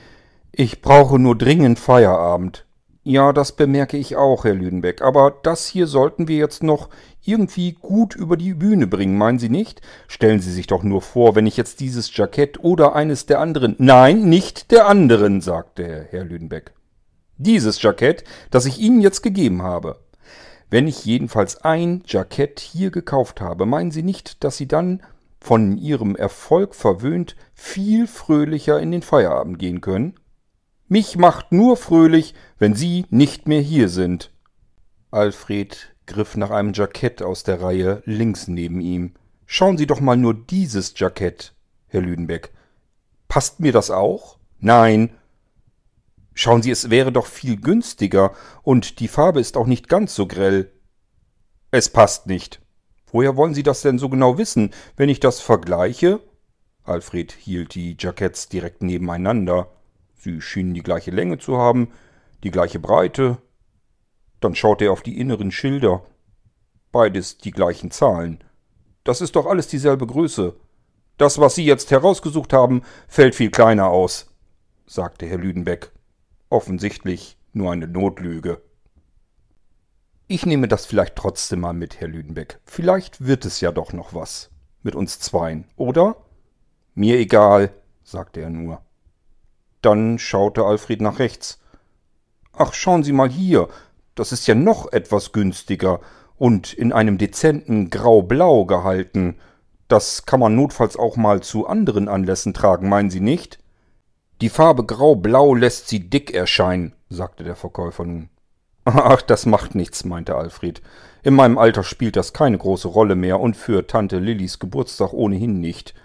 ich 0.57 0.81
brauche 0.81 1.19
nur 1.19 1.37
dringend 1.37 1.77
Feierabend. 1.77 2.65
Ja, 3.03 3.31
das 3.31 3.51
bemerke 3.55 3.95
ich 3.95 4.15
auch, 4.15 4.43
Herr 4.43 4.55
Lüdenbeck. 4.55 5.03
Aber 5.03 5.31
das 5.43 5.67
hier 5.67 5.85
sollten 5.85 6.27
wir 6.27 6.37
jetzt 6.37 6.63
noch 6.63 6.89
irgendwie 7.23 7.73
gut 7.73 8.15
über 8.15 8.37
die 8.37 8.55
Bühne 8.55 8.87
bringen, 8.87 9.19
meinen 9.19 9.37
Sie 9.37 9.49
nicht? 9.49 9.81
Stellen 10.07 10.39
Sie 10.39 10.51
sich 10.51 10.65
doch 10.65 10.81
nur 10.81 11.03
vor, 11.03 11.35
wenn 11.35 11.45
ich 11.45 11.57
jetzt 11.57 11.79
dieses 11.79 12.15
Jackett 12.15 12.63
oder 12.63 12.95
eines 12.95 13.27
der 13.27 13.39
anderen. 13.39 13.75
Nein, 13.77 14.27
nicht 14.29 14.71
der 14.71 14.87
anderen, 14.87 15.41
sagte 15.41 16.07
Herr 16.09 16.23
Lüdenbeck. 16.23 16.73
Dieses 17.37 17.79
Jackett, 17.79 18.23
das 18.49 18.65
ich 18.65 18.79
Ihnen 18.79 18.99
jetzt 18.99 19.21
gegeben 19.21 19.61
habe. 19.61 19.99
Wenn 20.71 20.87
ich 20.87 21.05
jedenfalls 21.05 21.63
ein 21.63 22.01
Jackett 22.07 22.59
hier 22.59 22.89
gekauft 22.89 23.41
habe, 23.41 23.67
meinen 23.67 23.91
Sie 23.91 24.03
nicht, 24.03 24.43
dass 24.43 24.57
Sie 24.57 24.67
dann 24.67 25.03
von 25.39 25.77
Ihrem 25.77 26.15
Erfolg 26.15 26.73
verwöhnt 26.73 27.35
viel 27.53 28.07
fröhlicher 28.07 28.79
in 28.79 28.91
den 28.91 29.03
Feierabend 29.03 29.59
gehen 29.59 29.81
können? 29.81 30.15
Mich 30.89 31.17
macht 31.17 31.51
nur 31.51 31.75
fröhlich, 31.75 32.33
wenn 32.59 32.73
Sie 32.73 33.05
nicht 33.09 33.47
mehr 33.47 33.61
hier 33.61 33.89
sind. 33.89 34.31
Alfred 35.11 35.93
griff 36.05 36.37
nach 36.37 36.49
einem 36.49 36.71
Jackett 36.73 37.21
aus 37.21 37.43
der 37.43 37.61
Reihe 37.61 38.01
links 38.05 38.47
neben 38.47 38.79
ihm. 38.79 39.13
Schauen 39.45 39.77
Sie 39.77 39.85
doch 39.85 39.99
mal 39.99 40.15
nur 40.15 40.33
dieses 40.33 40.93
Jackett, 40.97 41.53
Herr 41.87 42.01
Lüdenbeck. 42.01 42.51
Passt 43.27 43.59
mir 43.59 43.73
das 43.73 43.91
auch? 43.91 44.39
Nein. 44.59 45.11
Schauen 46.33 46.61
Sie, 46.61 46.71
es 46.71 46.89
wäre 46.89 47.11
doch 47.11 47.25
viel 47.25 47.59
günstiger, 47.59 48.33
und 48.63 48.99
die 48.99 49.07
Farbe 49.07 49.41
ist 49.41 49.57
auch 49.57 49.67
nicht 49.67 49.89
ganz 49.89 50.15
so 50.15 50.27
grell. 50.27 50.71
Es 51.71 51.89
passt 51.89 52.27
nicht. 52.27 52.61
Woher 53.11 53.35
wollen 53.35 53.53
Sie 53.53 53.63
das 53.63 53.81
denn 53.81 53.99
so 53.99 54.07
genau 54.07 54.37
wissen, 54.37 54.71
wenn 54.95 55.09
ich 55.09 55.19
das 55.19 55.41
vergleiche? 55.41 56.21
Alfred 56.83 57.33
hielt 57.33 57.75
die 57.75 57.97
Jacketts 57.99 58.47
direkt 58.47 58.81
nebeneinander. 58.83 59.69
Sie 60.17 60.41
schienen 60.41 60.73
die 60.73 60.83
gleiche 60.83 61.11
Länge 61.11 61.37
zu 61.37 61.57
haben, 61.57 61.91
die 62.43 62.51
gleiche 62.51 62.79
Breite. 62.79 63.37
Dann 64.39 64.55
schaute 64.55 64.85
er 64.85 64.91
auf 64.91 65.03
die 65.03 65.19
inneren 65.19 65.51
Schilder. 65.51 66.03
Beides 66.91 67.37
die 67.37 67.51
gleichen 67.51 67.91
Zahlen. 67.91 68.43
Das 69.03 69.21
ist 69.21 69.35
doch 69.35 69.45
alles 69.45 69.67
dieselbe 69.67 70.05
Größe. 70.05 70.55
Das, 71.17 71.39
was 71.39 71.55
Sie 71.55 71.65
jetzt 71.65 71.91
herausgesucht 71.91 72.53
haben, 72.53 72.83
fällt 73.07 73.35
viel 73.35 73.49
kleiner 73.49 73.87
aus, 73.87 74.35
sagte 74.85 75.25
Herr 75.25 75.37
Lüdenbeck. 75.37 75.91
Offensichtlich 76.49 77.37
nur 77.53 77.71
eine 77.71 77.87
Notlüge. 77.87 78.61
Ich 80.27 80.45
nehme 80.45 80.67
das 80.67 80.85
vielleicht 80.85 81.15
trotzdem 81.15 81.61
mal 81.61 81.73
mit, 81.73 81.99
Herr 81.99 82.07
Lüdenbeck. 82.07 82.59
Vielleicht 82.65 83.25
wird 83.25 83.45
es 83.45 83.61
ja 83.61 83.71
doch 83.71 83.93
noch 83.93 84.13
was. 84.13 84.51
Mit 84.83 84.93
uns 84.93 85.19
zweien, 85.19 85.65
oder? 85.75 86.17
Mir 86.93 87.17
egal, 87.17 87.71
sagte 88.03 88.41
er 88.41 88.49
nur. 88.49 88.81
Dann 89.81 90.19
schaute 90.19 90.63
Alfred 90.65 91.01
nach 91.01 91.19
rechts. 91.19 91.59
Ach, 92.53 92.73
schauen 92.73 93.03
Sie 93.03 93.13
mal 93.13 93.29
hier, 93.29 93.67
das 94.15 94.31
ist 94.31 94.47
ja 94.47 94.55
noch 94.55 94.91
etwas 94.91 95.31
günstiger 95.31 95.99
und 96.37 96.73
in 96.73 96.91
einem 96.91 97.17
dezenten 97.17 97.89
Grau-Blau 97.89 98.65
gehalten. 98.65 99.37
Das 99.87 100.25
kann 100.25 100.39
man 100.39 100.55
notfalls 100.55 100.97
auch 100.97 101.15
mal 101.15 101.41
zu 101.41 101.67
anderen 101.67 102.07
Anlässen 102.07 102.53
tragen, 102.53 102.89
meinen 102.89 103.09
Sie 103.09 103.19
nicht? 103.19 103.59
Die 104.41 104.49
Farbe 104.49 104.85
Grau-Blau 104.85 105.55
lässt 105.55 105.87
sie 105.87 106.09
dick 106.09 106.31
erscheinen, 106.31 106.93
sagte 107.09 107.43
der 107.43 107.55
Verkäufer 107.55 108.05
nun. 108.05 108.29
Ach, 108.85 109.21
das 109.21 109.45
macht 109.45 109.73
nichts, 109.73 110.05
meinte 110.05 110.35
Alfred. 110.35 110.81
In 111.23 111.33
meinem 111.33 111.57
Alter 111.57 111.83
spielt 111.83 112.15
das 112.15 112.33
keine 112.33 112.57
große 112.57 112.87
Rolle 112.87 113.15
mehr 113.15 113.39
und 113.39 113.57
für 113.57 113.87
Tante 113.87 114.19
Lillys 114.19 114.59
Geburtstag 114.59 115.11
ohnehin 115.11 115.59
nicht. 115.59 115.95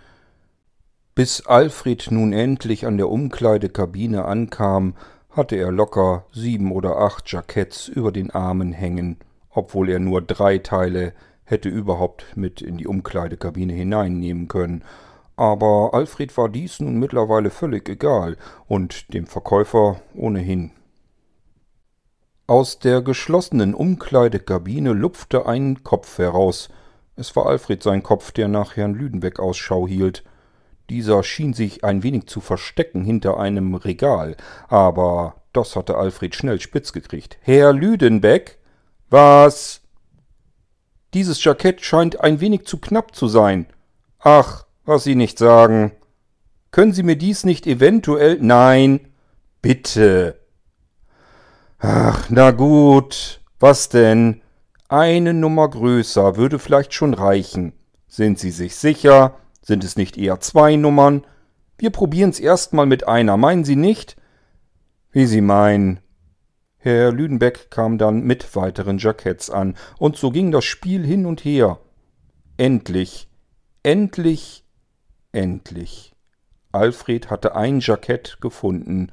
Bis 1.14 1.44
Alfred 1.46 2.10
nun 2.10 2.32
endlich 2.32 2.86
an 2.86 2.96
der 2.96 3.10
Umkleidekabine 3.10 4.24
ankam, 4.24 4.94
hatte 5.28 5.56
er 5.56 5.70
locker 5.70 6.24
sieben 6.32 6.72
oder 6.72 6.96
acht 6.96 7.30
Jacketts 7.30 7.88
über 7.88 8.12
den 8.12 8.30
Armen 8.30 8.72
hängen, 8.72 9.18
obwohl 9.50 9.90
er 9.90 9.98
nur 9.98 10.22
drei 10.22 10.56
Teile 10.56 11.12
hätte 11.44 11.68
überhaupt 11.68 12.34
mit 12.34 12.62
in 12.62 12.78
die 12.78 12.86
Umkleidekabine 12.86 13.74
hineinnehmen 13.74 14.48
können. 14.48 14.84
Aber 15.36 15.90
Alfred 15.92 16.34
war 16.38 16.48
dies 16.48 16.80
nun 16.80 16.98
mittlerweile 16.98 17.50
völlig 17.50 17.90
egal 17.90 18.38
und 18.66 19.12
dem 19.12 19.26
Verkäufer 19.26 20.00
ohnehin. 20.14 20.70
Aus 22.46 22.78
der 22.78 23.02
geschlossenen 23.02 23.74
Umkleidekabine 23.74 24.94
lupfte 24.94 25.44
ein 25.44 25.84
Kopf 25.84 26.16
heraus. 26.16 26.70
Es 27.16 27.36
war 27.36 27.46
Alfred 27.46 27.82
sein 27.82 28.02
Kopf, 28.02 28.32
der 28.32 28.48
nach 28.48 28.76
Herrn 28.76 28.94
Lüdenbeck 28.94 29.40
Ausschau 29.40 29.86
hielt. 29.86 30.24
Dieser 30.92 31.22
schien 31.22 31.54
sich 31.54 31.84
ein 31.84 32.02
wenig 32.02 32.26
zu 32.26 32.42
verstecken 32.42 33.02
hinter 33.02 33.40
einem 33.40 33.74
Regal, 33.76 34.36
aber 34.68 35.36
das 35.54 35.74
hatte 35.74 35.96
Alfred 35.96 36.34
schnell 36.34 36.60
spitz 36.60 36.92
gekriegt. 36.92 37.38
Herr 37.40 37.72
Lüdenbeck? 37.72 38.58
Was? 39.08 39.80
Dieses 41.14 41.42
Jackett 41.42 41.80
scheint 41.80 42.20
ein 42.20 42.40
wenig 42.40 42.66
zu 42.66 42.76
knapp 42.76 43.16
zu 43.16 43.26
sein. 43.26 43.68
Ach, 44.18 44.66
was 44.84 45.04
Sie 45.04 45.14
nicht 45.14 45.38
sagen. 45.38 45.92
Können 46.72 46.92
Sie 46.92 47.04
mir 47.04 47.16
dies 47.16 47.44
nicht 47.44 47.66
eventuell. 47.66 48.36
Nein. 48.42 49.00
Bitte. 49.62 50.40
Ach, 51.78 52.26
na 52.28 52.50
gut. 52.50 53.40
Was 53.60 53.88
denn? 53.88 54.42
Eine 54.90 55.32
Nummer 55.32 55.70
größer 55.70 56.36
würde 56.36 56.58
vielleicht 56.58 56.92
schon 56.92 57.14
reichen. 57.14 57.72
Sind 58.08 58.38
Sie 58.38 58.50
sich 58.50 58.76
sicher? 58.76 59.36
Sind 59.62 59.84
es 59.84 59.96
nicht 59.96 60.18
eher 60.18 60.40
zwei 60.40 60.76
Nummern? 60.76 61.24
Wir 61.78 61.90
probieren's 61.90 62.40
erstmal 62.40 62.86
mit 62.86 63.06
einer, 63.06 63.36
meinen 63.36 63.64
Sie 63.64 63.76
nicht? 63.76 64.16
Wie 65.10 65.26
Sie 65.26 65.40
meinen. 65.40 66.00
Herr 66.78 67.12
Lüdenbeck 67.12 67.70
kam 67.70 67.96
dann 67.96 68.24
mit 68.24 68.56
weiteren 68.56 68.98
Jacketts 68.98 69.50
an, 69.50 69.76
und 69.98 70.16
so 70.16 70.30
ging 70.30 70.50
das 70.50 70.64
Spiel 70.64 71.06
hin 71.06 71.26
und 71.26 71.44
her. 71.44 71.78
Endlich, 72.56 73.28
endlich, 73.84 74.64
endlich. 75.30 76.12
Alfred 76.72 77.30
hatte 77.30 77.54
ein 77.54 77.80
Jackett 77.80 78.38
gefunden. 78.40 79.12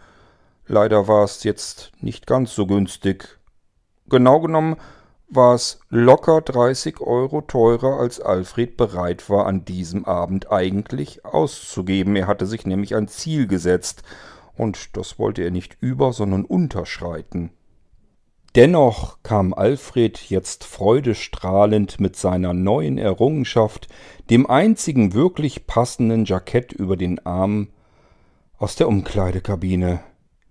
Leider 0.65 1.07
war 1.07 1.23
es 1.23 1.43
jetzt 1.43 1.91
nicht 1.99 2.25
ganz 2.25 2.55
so 2.55 2.65
günstig. 2.65 3.39
Genau 4.07 4.39
genommen 4.39 4.77
war 5.29 5.53
es 5.53 5.79
locker 5.89 6.41
30 6.41 7.01
Euro 7.01 7.41
teurer, 7.41 7.99
als 7.99 8.19
Alfred 8.19 8.77
bereit 8.77 9.29
war, 9.29 9.45
an 9.45 9.65
diesem 9.65 10.05
Abend 10.05 10.51
eigentlich 10.51 11.23
auszugeben. 11.25 12.15
Er 12.15 12.27
hatte 12.27 12.45
sich 12.45 12.65
nämlich 12.65 12.95
ein 12.95 13.07
Ziel 13.07 13.47
gesetzt, 13.47 14.03
und 14.57 14.97
das 14.97 15.19
wollte 15.19 15.43
er 15.43 15.51
nicht 15.51 15.77
über, 15.79 16.11
sondern 16.11 16.43
unterschreiten. 16.43 17.51
Dennoch 18.55 19.19
kam 19.21 19.53
Alfred 19.53 20.17
jetzt 20.29 20.63
freudestrahlend 20.63 21.99
mit 21.99 22.15
seiner 22.15 22.53
neuen 22.53 22.97
Errungenschaft, 22.97 23.87
dem 24.29 24.49
einzigen 24.49 25.13
wirklich 25.13 25.67
passenden 25.67 26.25
Jackett 26.25 26.73
über 26.73 26.97
den 26.97 27.25
Arm, 27.25 27.69
aus 28.57 28.75
der 28.75 28.87
Umkleidekabine. 28.87 30.01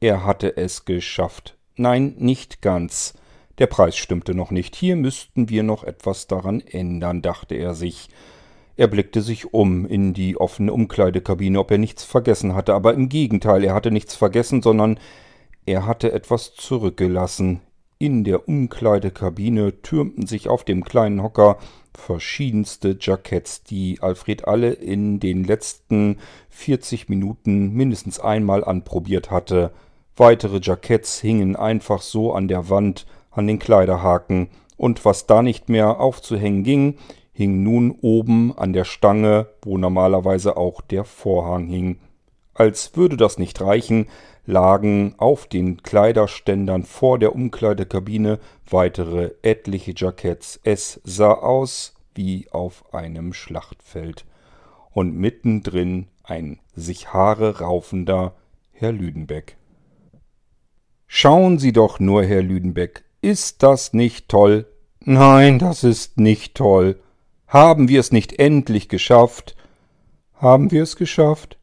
Er 0.00 0.24
hatte 0.24 0.56
es 0.56 0.84
geschafft. 0.84 1.58
Nein, 1.76 2.14
nicht 2.18 2.62
ganz. 2.62 3.14
Der 3.58 3.66
Preis 3.66 3.96
stimmte 3.96 4.34
noch 4.34 4.50
nicht. 4.50 4.76
Hier 4.76 4.94
müssten 4.94 5.48
wir 5.48 5.62
noch 5.62 5.82
etwas 5.82 6.26
daran 6.26 6.60
ändern, 6.60 7.22
dachte 7.22 7.56
er 7.56 7.74
sich. 7.74 8.08
Er 8.76 8.86
blickte 8.86 9.22
sich 9.22 9.52
um 9.52 9.84
in 9.86 10.14
die 10.14 10.36
offene 10.36 10.72
Umkleidekabine, 10.72 11.58
ob 11.58 11.72
er 11.72 11.78
nichts 11.78 12.04
vergessen 12.04 12.54
hatte, 12.54 12.74
aber 12.74 12.94
im 12.94 13.08
Gegenteil, 13.08 13.64
er 13.64 13.74
hatte 13.74 13.90
nichts 13.90 14.14
vergessen, 14.14 14.62
sondern 14.62 15.00
er 15.66 15.84
hatte 15.84 16.12
etwas 16.12 16.54
zurückgelassen. 16.54 17.60
In 17.98 18.22
der 18.22 18.48
Umkleidekabine 18.48 19.82
türmten 19.82 20.28
sich 20.28 20.48
auf 20.48 20.62
dem 20.62 20.84
kleinen 20.84 21.20
Hocker 21.24 21.58
verschiedenste 21.92 22.96
Jacketts, 23.00 23.64
die 23.64 23.98
Alfred 24.00 24.46
alle 24.46 24.70
in 24.70 25.18
den 25.18 25.42
letzten 25.42 26.18
40 26.50 27.08
Minuten 27.08 27.72
mindestens 27.72 28.20
einmal 28.20 28.62
anprobiert 28.62 29.32
hatte. 29.32 29.72
Weitere 30.16 30.60
Jacketts 30.62 31.20
hingen 31.20 31.56
einfach 31.56 32.00
so 32.00 32.32
an 32.32 32.46
der 32.46 32.70
Wand, 32.70 33.04
an 33.30 33.46
den 33.46 33.58
Kleiderhaken, 33.58 34.48
und 34.76 35.04
was 35.04 35.26
da 35.26 35.42
nicht 35.42 35.68
mehr 35.68 36.00
aufzuhängen 36.00 36.62
ging, 36.62 36.98
hing 37.32 37.62
nun 37.62 37.90
oben 38.00 38.56
an 38.56 38.72
der 38.72 38.84
Stange, 38.84 39.48
wo 39.62 39.76
normalerweise 39.76 40.56
auch 40.56 40.80
der 40.80 41.04
Vorhang 41.04 41.66
hing. 41.66 41.98
Als 42.54 42.96
würde 42.96 43.16
das 43.16 43.38
nicht 43.38 43.60
reichen, 43.60 44.06
lagen 44.44 45.14
auf 45.18 45.46
den 45.46 45.82
Kleiderständern 45.82 46.82
vor 46.82 47.18
der 47.18 47.34
Umkleidekabine 47.34 48.38
weitere 48.68 49.32
etliche 49.42 49.92
Jacketts. 49.94 50.58
Es 50.64 51.00
sah 51.04 51.34
aus 51.34 51.94
wie 52.14 52.48
auf 52.50 52.94
einem 52.94 53.34
Schlachtfeld. 53.34 54.24
Und 54.90 55.14
mittendrin 55.14 56.08
ein 56.24 56.58
sich 56.74 57.12
Haare 57.12 57.60
raufender 57.60 58.34
Herr 58.72 58.90
Lüdenbeck. 58.90 59.56
Schauen 61.06 61.58
Sie 61.58 61.72
doch 61.72 62.00
nur, 62.00 62.24
Herr 62.24 62.42
Lüdenbeck, 62.42 63.04
ist 63.20 63.62
das 63.62 63.92
nicht 63.92 64.28
toll? 64.28 64.66
Nein, 65.00 65.58
das 65.58 65.84
ist 65.84 66.18
nicht 66.18 66.54
toll. 66.54 67.00
Haben 67.46 67.88
wir 67.88 68.00
es 68.00 68.12
nicht 68.12 68.38
endlich 68.38 68.88
geschafft? 68.88 69.56
Haben 70.34 70.70
wir 70.70 70.82
es 70.82 70.96
geschafft? 70.96 71.58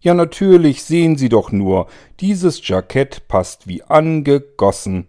Ja, 0.00 0.14
natürlich, 0.14 0.84
sehen 0.84 1.16
Sie 1.16 1.28
doch 1.28 1.50
nur, 1.50 1.88
dieses 2.20 2.66
Jackett 2.66 3.26
passt 3.26 3.66
wie 3.66 3.82
angegossen. 3.82 5.08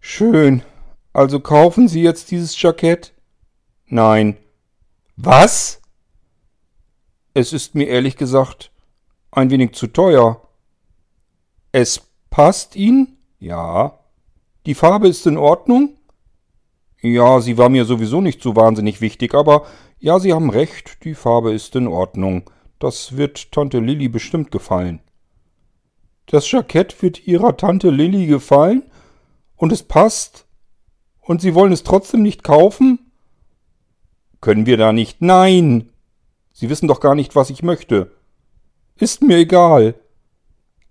Schön. 0.00 0.62
Also 1.12 1.40
kaufen 1.40 1.88
Sie 1.88 2.02
jetzt 2.02 2.30
dieses 2.30 2.60
Jackett? 2.60 3.12
Nein. 3.86 4.36
Was? 5.16 5.80
Es 7.34 7.52
ist 7.52 7.74
mir 7.74 7.88
ehrlich 7.88 8.16
gesagt 8.16 8.70
ein 9.30 9.50
wenig 9.50 9.72
zu 9.72 9.86
teuer. 9.88 10.40
Es 11.72 12.02
passt 12.30 12.76
Ihnen? 12.76 13.16
Ja. 13.40 13.98
Die 14.66 14.74
Farbe 14.74 15.08
ist 15.08 15.26
in 15.26 15.36
Ordnung? 15.36 15.96
Ja, 17.00 17.40
sie 17.40 17.58
war 17.58 17.68
mir 17.68 17.84
sowieso 17.84 18.20
nicht 18.20 18.40
so 18.40 18.54
wahnsinnig 18.54 19.00
wichtig, 19.00 19.34
aber 19.34 19.66
ja, 19.98 20.18
Sie 20.18 20.32
haben 20.32 20.50
recht, 20.50 21.04
die 21.04 21.14
Farbe 21.14 21.52
ist 21.52 21.74
in 21.76 21.86
Ordnung. 21.88 22.50
Das 22.78 23.16
wird 23.16 23.52
Tante 23.52 23.78
Lilli 23.78 24.08
bestimmt 24.08 24.50
gefallen. 24.50 25.00
Das 26.26 26.50
Jackett 26.50 27.02
wird 27.02 27.26
Ihrer 27.26 27.56
Tante 27.56 27.90
Lilli 27.90 28.26
gefallen? 28.26 28.82
Und 29.56 29.72
es 29.72 29.82
passt? 29.82 30.46
Und 31.20 31.40
Sie 31.40 31.54
wollen 31.54 31.72
es 31.72 31.84
trotzdem 31.84 32.22
nicht 32.22 32.42
kaufen? 32.42 33.12
Können 34.40 34.66
wir 34.66 34.76
da 34.76 34.92
nicht? 34.92 35.22
Nein! 35.22 35.90
Sie 36.52 36.68
wissen 36.68 36.88
doch 36.88 37.00
gar 37.00 37.14
nicht, 37.14 37.34
was 37.36 37.50
ich 37.50 37.62
möchte. 37.62 38.12
Ist 38.96 39.22
mir 39.22 39.38
egal 39.38 39.94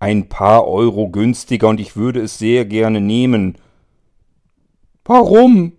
ein 0.02 0.28
paar 0.28 0.66
Euro 0.66 1.10
günstiger 1.10 1.68
und 1.68 1.78
ich 1.78 1.94
würde 1.94 2.22
es 2.22 2.36
sehr 2.36 2.64
gerne 2.64 3.00
nehmen. 3.00 3.56
Warum? 5.04 5.74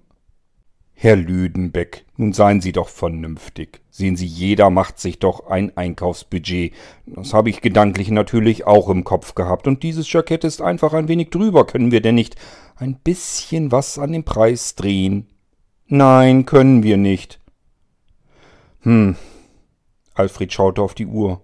Herr 0.93 1.17
Lüdenbeck, 1.17 2.05
nun 2.15 2.31
seien 2.31 2.61
Sie 2.61 2.71
doch 2.71 2.87
vernünftig. 2.87 3.81
Sehen 3.89 4.15
Sie, 4.15 4.25
jeder 4.25 4.69
macht 4.69 4.97
sich 4.97 5.19
doch 5.19 5.47
ein 5.47 5.75
Einkaufsbudget. 5.75 6.71
Das 7.05 7.33
habe 7.33 7.49
ich 7.49 7.59
gedanklich 7.59 8.11
natürlich 8.11 8.65
auch 8.65 8.87
im 8.87 9.03
Kopf 9.03 9.35
gehabt. 9.35 9.67
Und 9.67 9.83
dieses 9.83 10.09
Jackett 10.09 10.45
ist 10.45 10.61
einfach 10.61 10.93
ein 10.93 11.09
wenig 11.09 11.29
drüber. 11.29 11.67
Können 11.67 11.91
wir 11.91 11.99
denn 11.99 12.15
nicht 12.15 12.37
ein 12.77 12.95
bisschen 12.95 13.73
was 13.73 13.99
an 13.99 14.13
dem 14.13 14.23
Preis 14.23 14.75
drehen? 14.75 15.27
Nein, 15.87 16.45
können 16.45 16.81
wir 16.81 16.95
nicht. 16.95 17.41
Hm. 18.83 19.17
Alfred 20.13 20.53
schaute 20.53 20.81
auf 20.81 20.93
die 20.93 21.07
Uhr. 21.07 21.42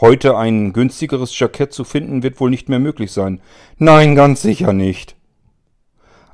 Heute 0.00 0.36
ein 0.36 0.72
günstigeres 0.72 1.38
Jackett 1.38 1.72
zu 1.72 1.84
finden, 1.84 2.22
wird 2.22 2.40
wohl 2.40 2.50
nicht 2.50 2.68
mehr 2.68 2.80
möglich 2.80 3.12
sein. 3.12 3.40
Nein, 3.78 4.14
ganz 4.16 4.42
sicher 4.42 4.72
nicht. 4.72 5.14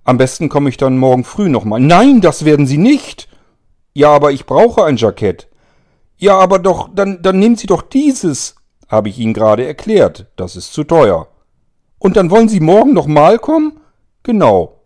Am 0.04 0.16
besten 0.16 0.48
komme 0.48 0.70
ich 0.70 0.78
dann 0.78 0.96
morgen 0.96 1.24
früh 1.24 1.48
nochmal. 1.48 1.80
Nein, 1.80 2.20
das 2.20 2.44
werden 2.44 2.66
Sie 2.66 2.78
nicht. 2.78 3.28
Ja, 3.92 4.10
aber 4.10 4.32
ich 4.32 4.46
brauche 4.46 4.84
ein 4.84 4.96
Jackett. 4.96 5.48
Ja, 6.16 6.38
aber 6.38 6.58
doch, 6.58 6.88
dann, 6.94 7.22
dann 7.22 7.38
nehmen 7.38 7.56
Sie 7.56 7.66
doch 7.66 7.82
dieses. 7.82 8.56
Habe 8.88 9.08
ich 9.10 9.18
Ihnen 9.18 9.34
gerade 9.34 9.66
erklärt. 9.66 10.26
Das 10.36 10.56
ist 10.56 10.72
zu 10.72 10.84
teuer. 10.84 11.28
Und 11.98 12.16
dann 12.16 12.30
wollen 12.30 12.48
Sie 12.48 12.60
morgen 12.60 12.94
nochmal 12.94 13.38
kommen? 13.38 13.80
Genau. 14.22 14.80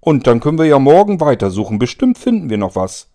Und 0.00 0.26
dann 0.26 0.40
können 0.40 0.58
wir 0.58 0.66
ja 0.66 0.78
morgen 0.78 1.20
weitersuchen. 1.20 1.78
Bestimmt 1.78 2.18
finden 2.18 2.50
wir 2.50 2.58
noch 2.58 2.76
was. 2.76 3.08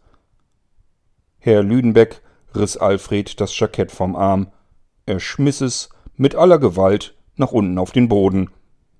Herr 1.38 1.61
Lüdenbeck 1.61 2.22
riss 2.55 2.78
Alfred 2.78 3.39
das 3.39 3.57
Jackett 3.57 3.91
vom 3.91 4.16
Arm. 4.16 4.47
Er 5.06 5.20
schmiss 5.20 5.62
es 5.62 5.89
mit 6.16 6.36
aller 6.36 6.60
Gewalt 6.60 7.16
nach 7.36 7.51
unten 7.51 7.78
auf 7.78 7.91
den 7.91 8.08
Boden. 8.08 8.49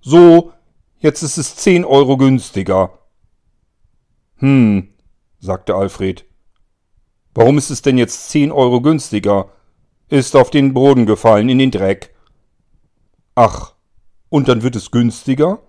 So, 0.02 0.52
jetzt 1.00 1.24
ist 1.24 1.38
es 1.38 1.56
zehn 1.56 1.86
Euro 1.86 2.18
günstiger. 2.18 3.00
Hm, 4.38 4.90
sagte 5.40 5.76
Alfred. 5.76 6.26
Warum 7.34 7.58
ist 7.58 7.70
es 7.70 7.82
denn 7.82 7.98
jetzt 7.98 8.30
zehn 8.30 8.52
Euro 8.52 8.82
günstiger? 8.82 9.50
Ist 10.10 10.36
auf 10.36 10.50
den 10.50 10.74
Boden 10.74 11.06
gefallen, 11.06 11.50
in 11.50 11.60
den 11.60 11.72
Dreck. 11.72 12.14
Ach, 13.36 13.74
und 14.30 14.48
dann 14.48 14.62
wird 14.62 14.76
es 14.76 14.92
günstiger? 14.92 15.60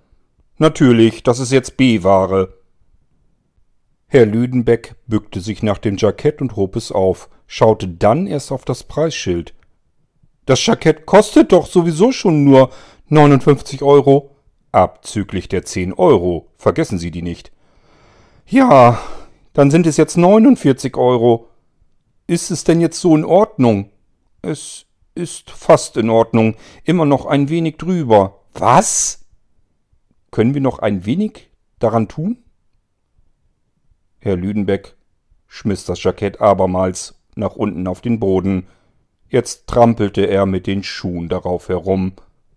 Natürlich, 0.58 1.22
das 1.22 1.38
ist 1.38 1.52
jetzt 1.52 1.76
B-Ware. 1.76 2.54
Herr 4.06 4.26
Lüdenbeck 4.26 4.96
bückte 5.06 5.40
sich 5.40 5.62
nach 5.62 5.78
dem 5.78 5.96
Jackett 5.96 6.40
und 6.40 6.56
hob 6.56 6.76
es 6.76 6.92
auf, 6.92 7.30
schaute 7.46 7.88
dann 7.88 8.26
erst 8.26 8.52
auf 8.52 8.64
das 8.64 8.84
Preisschild. 8.84 9.53
Das 10.46 10.64
Jackett 10.64 11.06
kostet 11.06 11.52
doch 11.52 11.66
sowieso 11.66 12.12
schon 12.12 12.44
nur 12.44 12.70
59 13.08 13.82
Euro. 13.82 14.36
Abzüglich 14.72 15.48
der 15.48 15.64
10 15.64 15.92
Euro. 15.92 16.48
Vergessen 16.56 16.98
Sie 16.98 17.10
die 17.10 17.22
nicht. 17.22 17.52
Ja, 18.46 19.00
dann 19.52 19.70
sind 19.70 19.86
es 19.86 19.96
jetzt 19.96 20.16
49 20.16 20.96
Euro. 20.96 21.48
Ist 22.26 22.50
es 22.50 22.64
denn 22.64 22.80
jetzt 22.80 23.00
so 23.00 23.14
in 23.14 23.24
Ordnung? 23.24 23.90
Es 24.42 24.86
ist 25.14 25.50
fast 25.50 25.96
in 25.96 26.10
Ordnung. 26.10 26.56
Immer 26.84 27.06
noch 27.06 27.26
ein 27.26 27.48
wenig 27.48 27.76
drüber. 27.76 28.40
Was? 28.52 29.24
Können 30.30 30.54
wir 30.54 30.60
noch 30.60 30.80
ein 30.80 31.06
wenig 31.06 31.50
daran 31.78 32.08
tun? 32.08 32.38
Herr 34.18 34.36
Lüdenbeck 34.36 34.96
schmiss 35.46 35.84
das 35.84 36.02
Jackett 36.02 36.40
abermals 36.40 37.14
nach 37.36 37.54
unten 37.56 37.86
auf 37.86 38.00
den 38.00 38.18
Boden. 38.18 38.66
Jetzt 39.28 39.66
trampelte 39.66 40.22
er 40.22 40.46
mit 40.46 40.66
den 40.66 40.82
Schuhen 40.82 41.28
darauf 41.28 41.68
herum, 41.68 42.12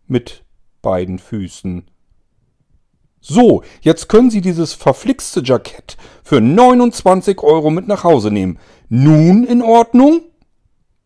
mit 0.05 0.43
beiden 0.81 1.19
Füßen. 1.19 1.89
So, 3.19 3.63
jetzt 3.81 4.07
können 4.09 4.29
Sie 4.29 4.41
dieses 4.41 4.73
verflixte 4.73 5.41
Jackett 5.43 5.97
für 6.23 6.39
29 6.39 7.41
Euro 7.43 7.69
mit 7.71 7.87
nach 7.87 8.03
Hause 8.03 8.31
nehmen. 8.31 8.59
Nun 8.89 9.43
in 9.43 9.61
Ordnung? 9.61 10.21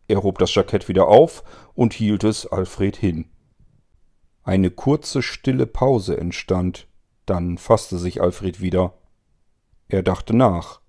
Er 0.08 0.22
hob 0.22 0.38
das 0.38 0.54
Jackett 0.54 0.88
wieder 0.88 1.08
auf 1.08 1.42
und 1.74 1.94
hielt 1.94 2.22
es 2.22 2.46
Alfred 2.46 2.96
hin. 2.96 3.26
Eine 4.44 4.70
kurze 4.70 5.22
stille 5.22 5.66
Pause 5.66 6.16
entstand, 6.16 6.86
dann 7.26 7.58
fasste 7.58 7.98
sich 7.98 8.20
Alfred 8.20 8.60
wieder. 8.60 8.94
Er 9.88 10.02
dachte 10.02 10.36
nach. 10.36 10.80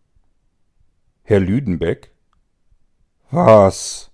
Herr 1.23 1.39
Lüdenbeck? 1.39 2.11
Was? 3.31 4.11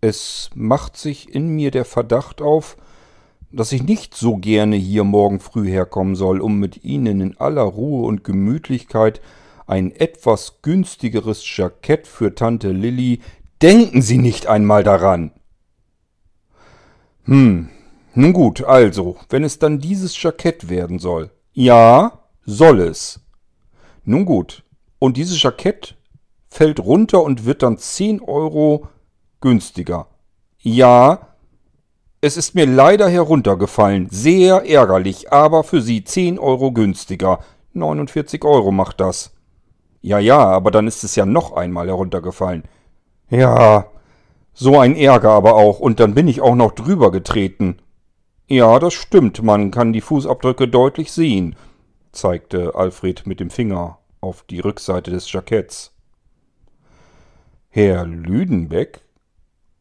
Es 0.00 0.50
macht 0.54 0.96
sich 0.96 1.34
in 1.34 1.48
mir 1.48 1.70
der 1.70 1.84
Verdacht 1.84 2.40
auf, 2.40 2.76
dass 3.50 3.72
ich 3.72 3.82
nicht 3.82 4.14
so 4.14 4.36
gerne 4.36 4.76
hier 4.76 5.04
morgen 5.04 5.40
früh 5.40 5.68
herkommen 5.68 6.14
soll, 6.14 6.40
um 6.40 6.58
mit 6.58 6.84
Ihnen 6.84 7.20
in 7.20 7.36
aller 7.38 7.62
Ruhe 7.62 8.06
und 8.06 8.22
Gemütlichkeit 8.22 9.20
ein 9.66 9.90
etwas 9.90 10.60
günstigeres 10.62 11.44
Jackett 11.56 12.06
für 12.06 12.34
Tante 12.34 12.70
Lilli. 12.70 13.20
Denken 13.60 14.02
Sie 14.02 14.18
nicht 14.18 14.46
einmal 14.46 14.84
daran. 14.84 15.32
Hm, 17.24 17.68
nun 18.14 18.32
gut, 18.32 18.62
also, 18.64 19.16
wenn 19.28 19.44
es 19.44 19.58
dann 19.58 19.80
dieses 19.80 20.20
Jackett 20.22 20.68
werden 20.68 20.98
soll. 20.98 21.30
Ja, 21.52 22.24
soll 22.44 22.80
es. 22.80 23.20
Nun 24.04 24.24
gut, 24.24 24.62
und 24.98 25.16
dieses 25.16 25.42
Jackett 25.42 25.96
fällt 26.48 26.80
runter 26.80 27.22
und 27.22 27.44
wird 27.44 27.62
dann 27.62 27.78
10 27.78 28.22
Euro 28.22 28.88
günstiger. 29.40 30.06
Ja, 30.58 31.28
es 32.20 32.36
ist 32.36 32.54
mir 32.54 32.66
leider 32.66 33.08
heruntergefallen. 33.08 34.08
Sehr 34.10 34.68
ärgerlich, 34.68 35.32
aber 35.32 35.62
für 35.62 35.80
Sie 35.80 36.02
10 36.02 36.38
Euro 36.38 36.72
günstiger. 36.72 37.40
49 37.74 38.44
Euro 38.44 38.72
macht 38.72 39.00
das. 39.00 39.32
Ja, 40.00 40.18
ja, 40.18 40.38
aber 40.38 40.70
dann 40.70 40.86
ist 40.86 41.04
es 41.04 41.14
ja 41.16 41.26
noch 41.26 41.52
einmal 41.52 41.86
heruntergefallen. 41.86 42.64
Ja, 43.30 43.86
so 44.52 44.78
ein 44.78 44.96
Ärger 44.96 45.30
aber 45.30 45.54
auch, 45.54 45.78
und 45.78 46.00
dann 46.00 46.14
bin 46.14 46.26
ich 46.26 46.40
auch 46.40 46.56
noch 46.56 46.72
drüber 46.72 47.12
getreten. 47.12 47.78
Ja, 48.48 48.78
das 48.78 48.94
stimmt, 48.94 49.42
man 49.42 49.70
kann 49.70 49.92
die 49.92 50.00
Fußabdrücke 50.00 50.66
deutlich 50.66 51.12
sehen, 51.12 51.54
zeigte 52.12 52.74
Alfred 52.74 53.26
mit 53.26 53.38
dem 53.38 53.50
Finger 53.50 53.98
auf 54.20 54.42
die 54.42 54.60
Rückseite 54.60 55.10
des 55.10 55.30
Jacketts. 55.30 55.94
Herr 57.68 58.06
Lüdenbeck? 58.06 59.02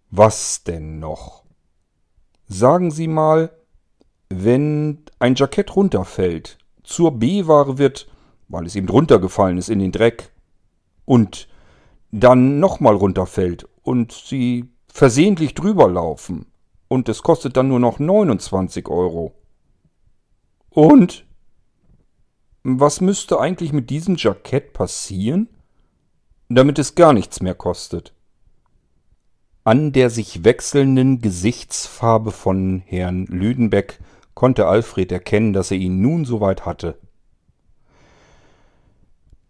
Was 0.10 0.64
denn 0.64 1.00
noch? 1.00 1.44
Sagen 2.48 2.92
Sie 2.92 3.08
mal, 3.08 3.52
wenn 4.30 5.04
ein 5.20 5.36
Jackett 5.36 5.76
runterfällt, 5.76 6.58
zur 6.84 7.12
B-Ware 7.12 7.78
wird, 7.78 8.08
weil 8.48 8.66
es 8.66 8.76
ihm 8.76 8.88
runtergefallen 8.88 9.58
ist 9.58 9.70
in 9.70 9.80
den 9.80 9.92
Dreck, 9.92 10.32
und 11.06 11.50
dann 12.12 12.60
nochmal 12.60 12.96
runterfällt 12.96 13.68
und 13.84 14.14
Sie 14.14 14.70
versehentlich 14.88 15.54
drüber 15.54 15.90
laufen, 15.90 16.46
und 16.88 17.10
es 17.10 17.22
kostet 17.22 17.58
dann 17.58 17.68
nur 17.68 17.80
noch 17.80 18.00
29 18.00 18.88
Euro. 18.88 19.34
Und? 20.70 21.26
Was 22.64 23.02
müsste 23.02 23.40
eigentlich 23.40 23.72
mit 23.72 23.90
diesem 23.90 24.16
Jackett 24.18 24.74
passieren, 24.74 25.50
damit 26.50 26.80
es 26.80 26.96
gar 26.96 27.14
nichts 27.14 27.42
mehr 27.42 27.56
kostet? 27.56 28.14
An 29.68 29.92
der 29.92 30.10
sich 30.10 30.46
wechselnden 30.46 31.20
Gesichtsfarbe 31.20 32.32
von 32.32 32.84
Herrn 32.86 33.26
Lüdenbeck 33.26 34.00
konnte 34.34 34.66
Alfred 34.66 35.12
erkennen, 35.12 35.52
dass 35.52 35.72
er 35.72 35.78
ihn 35.78 36.00
nun 36.00 36.24
soweit 36.24 36.66
hatte. 36.66 36.98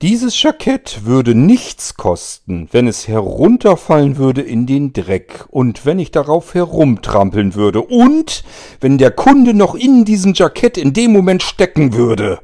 Dieses 0.01 0.41
Jackett 0.41 1.05
würde 1.05 1.35
nichts 1.35 1.97
kosten, 1.97 2.67
wenn 2.71 2.87
es 2.87 3.07
herunterfallen 3.07 4.17
würde 4.17 4.41
in 4.41 4.65
den 4.65 4.91
Dreck 4.91 5.45
und 5.51 5.85
wenn 5.85 5.99
ich 5.99 6.09
darauf 6.09 6.55
herumtrampeln 6.55 7.53
würde 7.53 7.83
und 7.83 8.43
wenn 8.81 8.97
der 8.97 9.11
Kunde 9.11 9.53
noch 9.53 9.75
in 9.75 10.03
diesem 10.03 10.33
Jackett 10.33 10.79
in 10.79 10.93
dem 10.93 11.13
Moment 11.13 11.43
stecken 11.43 11.93
würde. 11.93 12.39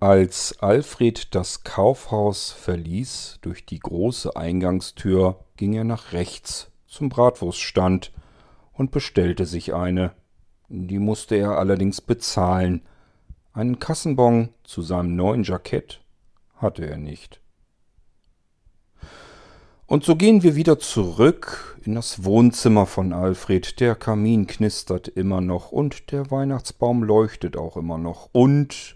Als 0.00 0.56
Alfred 0.60 1.34
das 1.34 1.64
Kaufhaus 1.64 2.52
verließ, 2.52 3.38
durch 3.42 3.66
die 3.66 3.80
große 3.80 4.36
Eingangstür, 4.36 5.40
ging 5.56 5.72
er 5.72 5.82
nach 5.82 6.12
rechts 6.12 6.70
zum 6.86 7.08
Bratwurststand 7.08 8.12
und 8.72 8.92
bestellte 8.92 9.44
sich 9.44 9.74
eine. 9.74 10.12
Die 10.68 11.00
musste 11.00 11.34
er 11.34 11.58
allerdings 11.58 12.00
bezahlen. 12.00 12.82
Einen 13.52 13.80
Kassenbon 13.80 14.50
zu 14.62 14.82
seinem 14.82 15.16
neuen 15.16 15.42
Jackett 15.42 16.00
hatte 16.54 16.86
er 16.86 16.98
nicht. 16.98 17.40
Und 19.86 20.04
so 20.04 20.14
gehen 20.14 20.44
wir 20.44 20.54
wieder 20.54 20.78
zurück 20.78 21.76
in 21.84 21.96
das 21.96 22.22
Wohnzimmer 22.22 22.86
von 22.86 23.12
Alfred. 23.12 23.80
Der 23.80 23.96
Kamin 23.96 24.46
knistert 24.46 25.08
immer 25.08 25.40
noch 25.40 25.72
und 25.72 26.12
der 26.12 26.30
Weihnachtsbaum 26.30 27.02
leuchtet 27.02 27.56
auch 27.56 27.76
immer 27.76 27.98
noch. 27.98 28.28
Und 28.30 28.94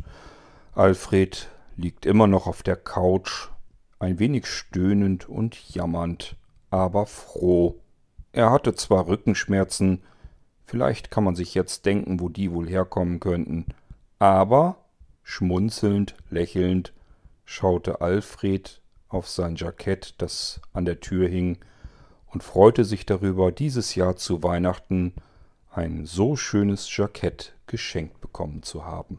Alfred 0.74 1.50
liegt 1.76 2.06
immer 2.06 2.26
noch 2.26 2.46
auf 2.46 2.62
der 2.62 2.76
Couch, 2.76 3.48
ein 3.98 4.18
wenig 4.18 4.46
stöhnend 4.46 5.28
und 5.28 5.54
jammernd, 5.74 6.34
aber 6.70 7.04
froh. 7.04 7.78
Er 8.32 8.50
hatte 8.50 8.74
zwar 8.74 9.06
Rückenschmerzen, 9.06 10.02
vielleicht 10.64 11.10
kann 11.10 11.24
man 11.24 11.34
sich 11.34 11.52
jetzt 11.54 11.84
denken, 11.84 12.20
wo 12.20 12.30
die 12.30 12.50
wohl 12.52 12.66
herkommen 12.70 13.20
könnten, 13.20 13.66
aber 14.18 14.76
schmunzelnd, 15.22 16.14
lächelnd, 16.30 16.94
schaute 17.44 18.00
Alfred 18.00 18.80
auf 19.08 19.28
sein 19.28 19.56
Jackett, 19.56 20.14
das 20.22 20.62
an 20.72 20.86
der 20.86 21.00
Tür 21.00 21.28
hing, 21.28 21.58
und 22.28 22.42
freute 22.42 22.86
sich 22.86 23.04
darüber, 23.04 23.52
dieses 23.52 23.94
Jahr 23.94 24.16
zu 24.16 24.42
Weihnachten 24.42 25.12
ein 25.70 26.06
so 26.06 26.34
schönes 26.34 26.96
Jackett 26.96 27.52
geschenkt 27.66 28.22
bekommen 28.22 28.62
zu 28.62 28.86
haben. 28.86 29.18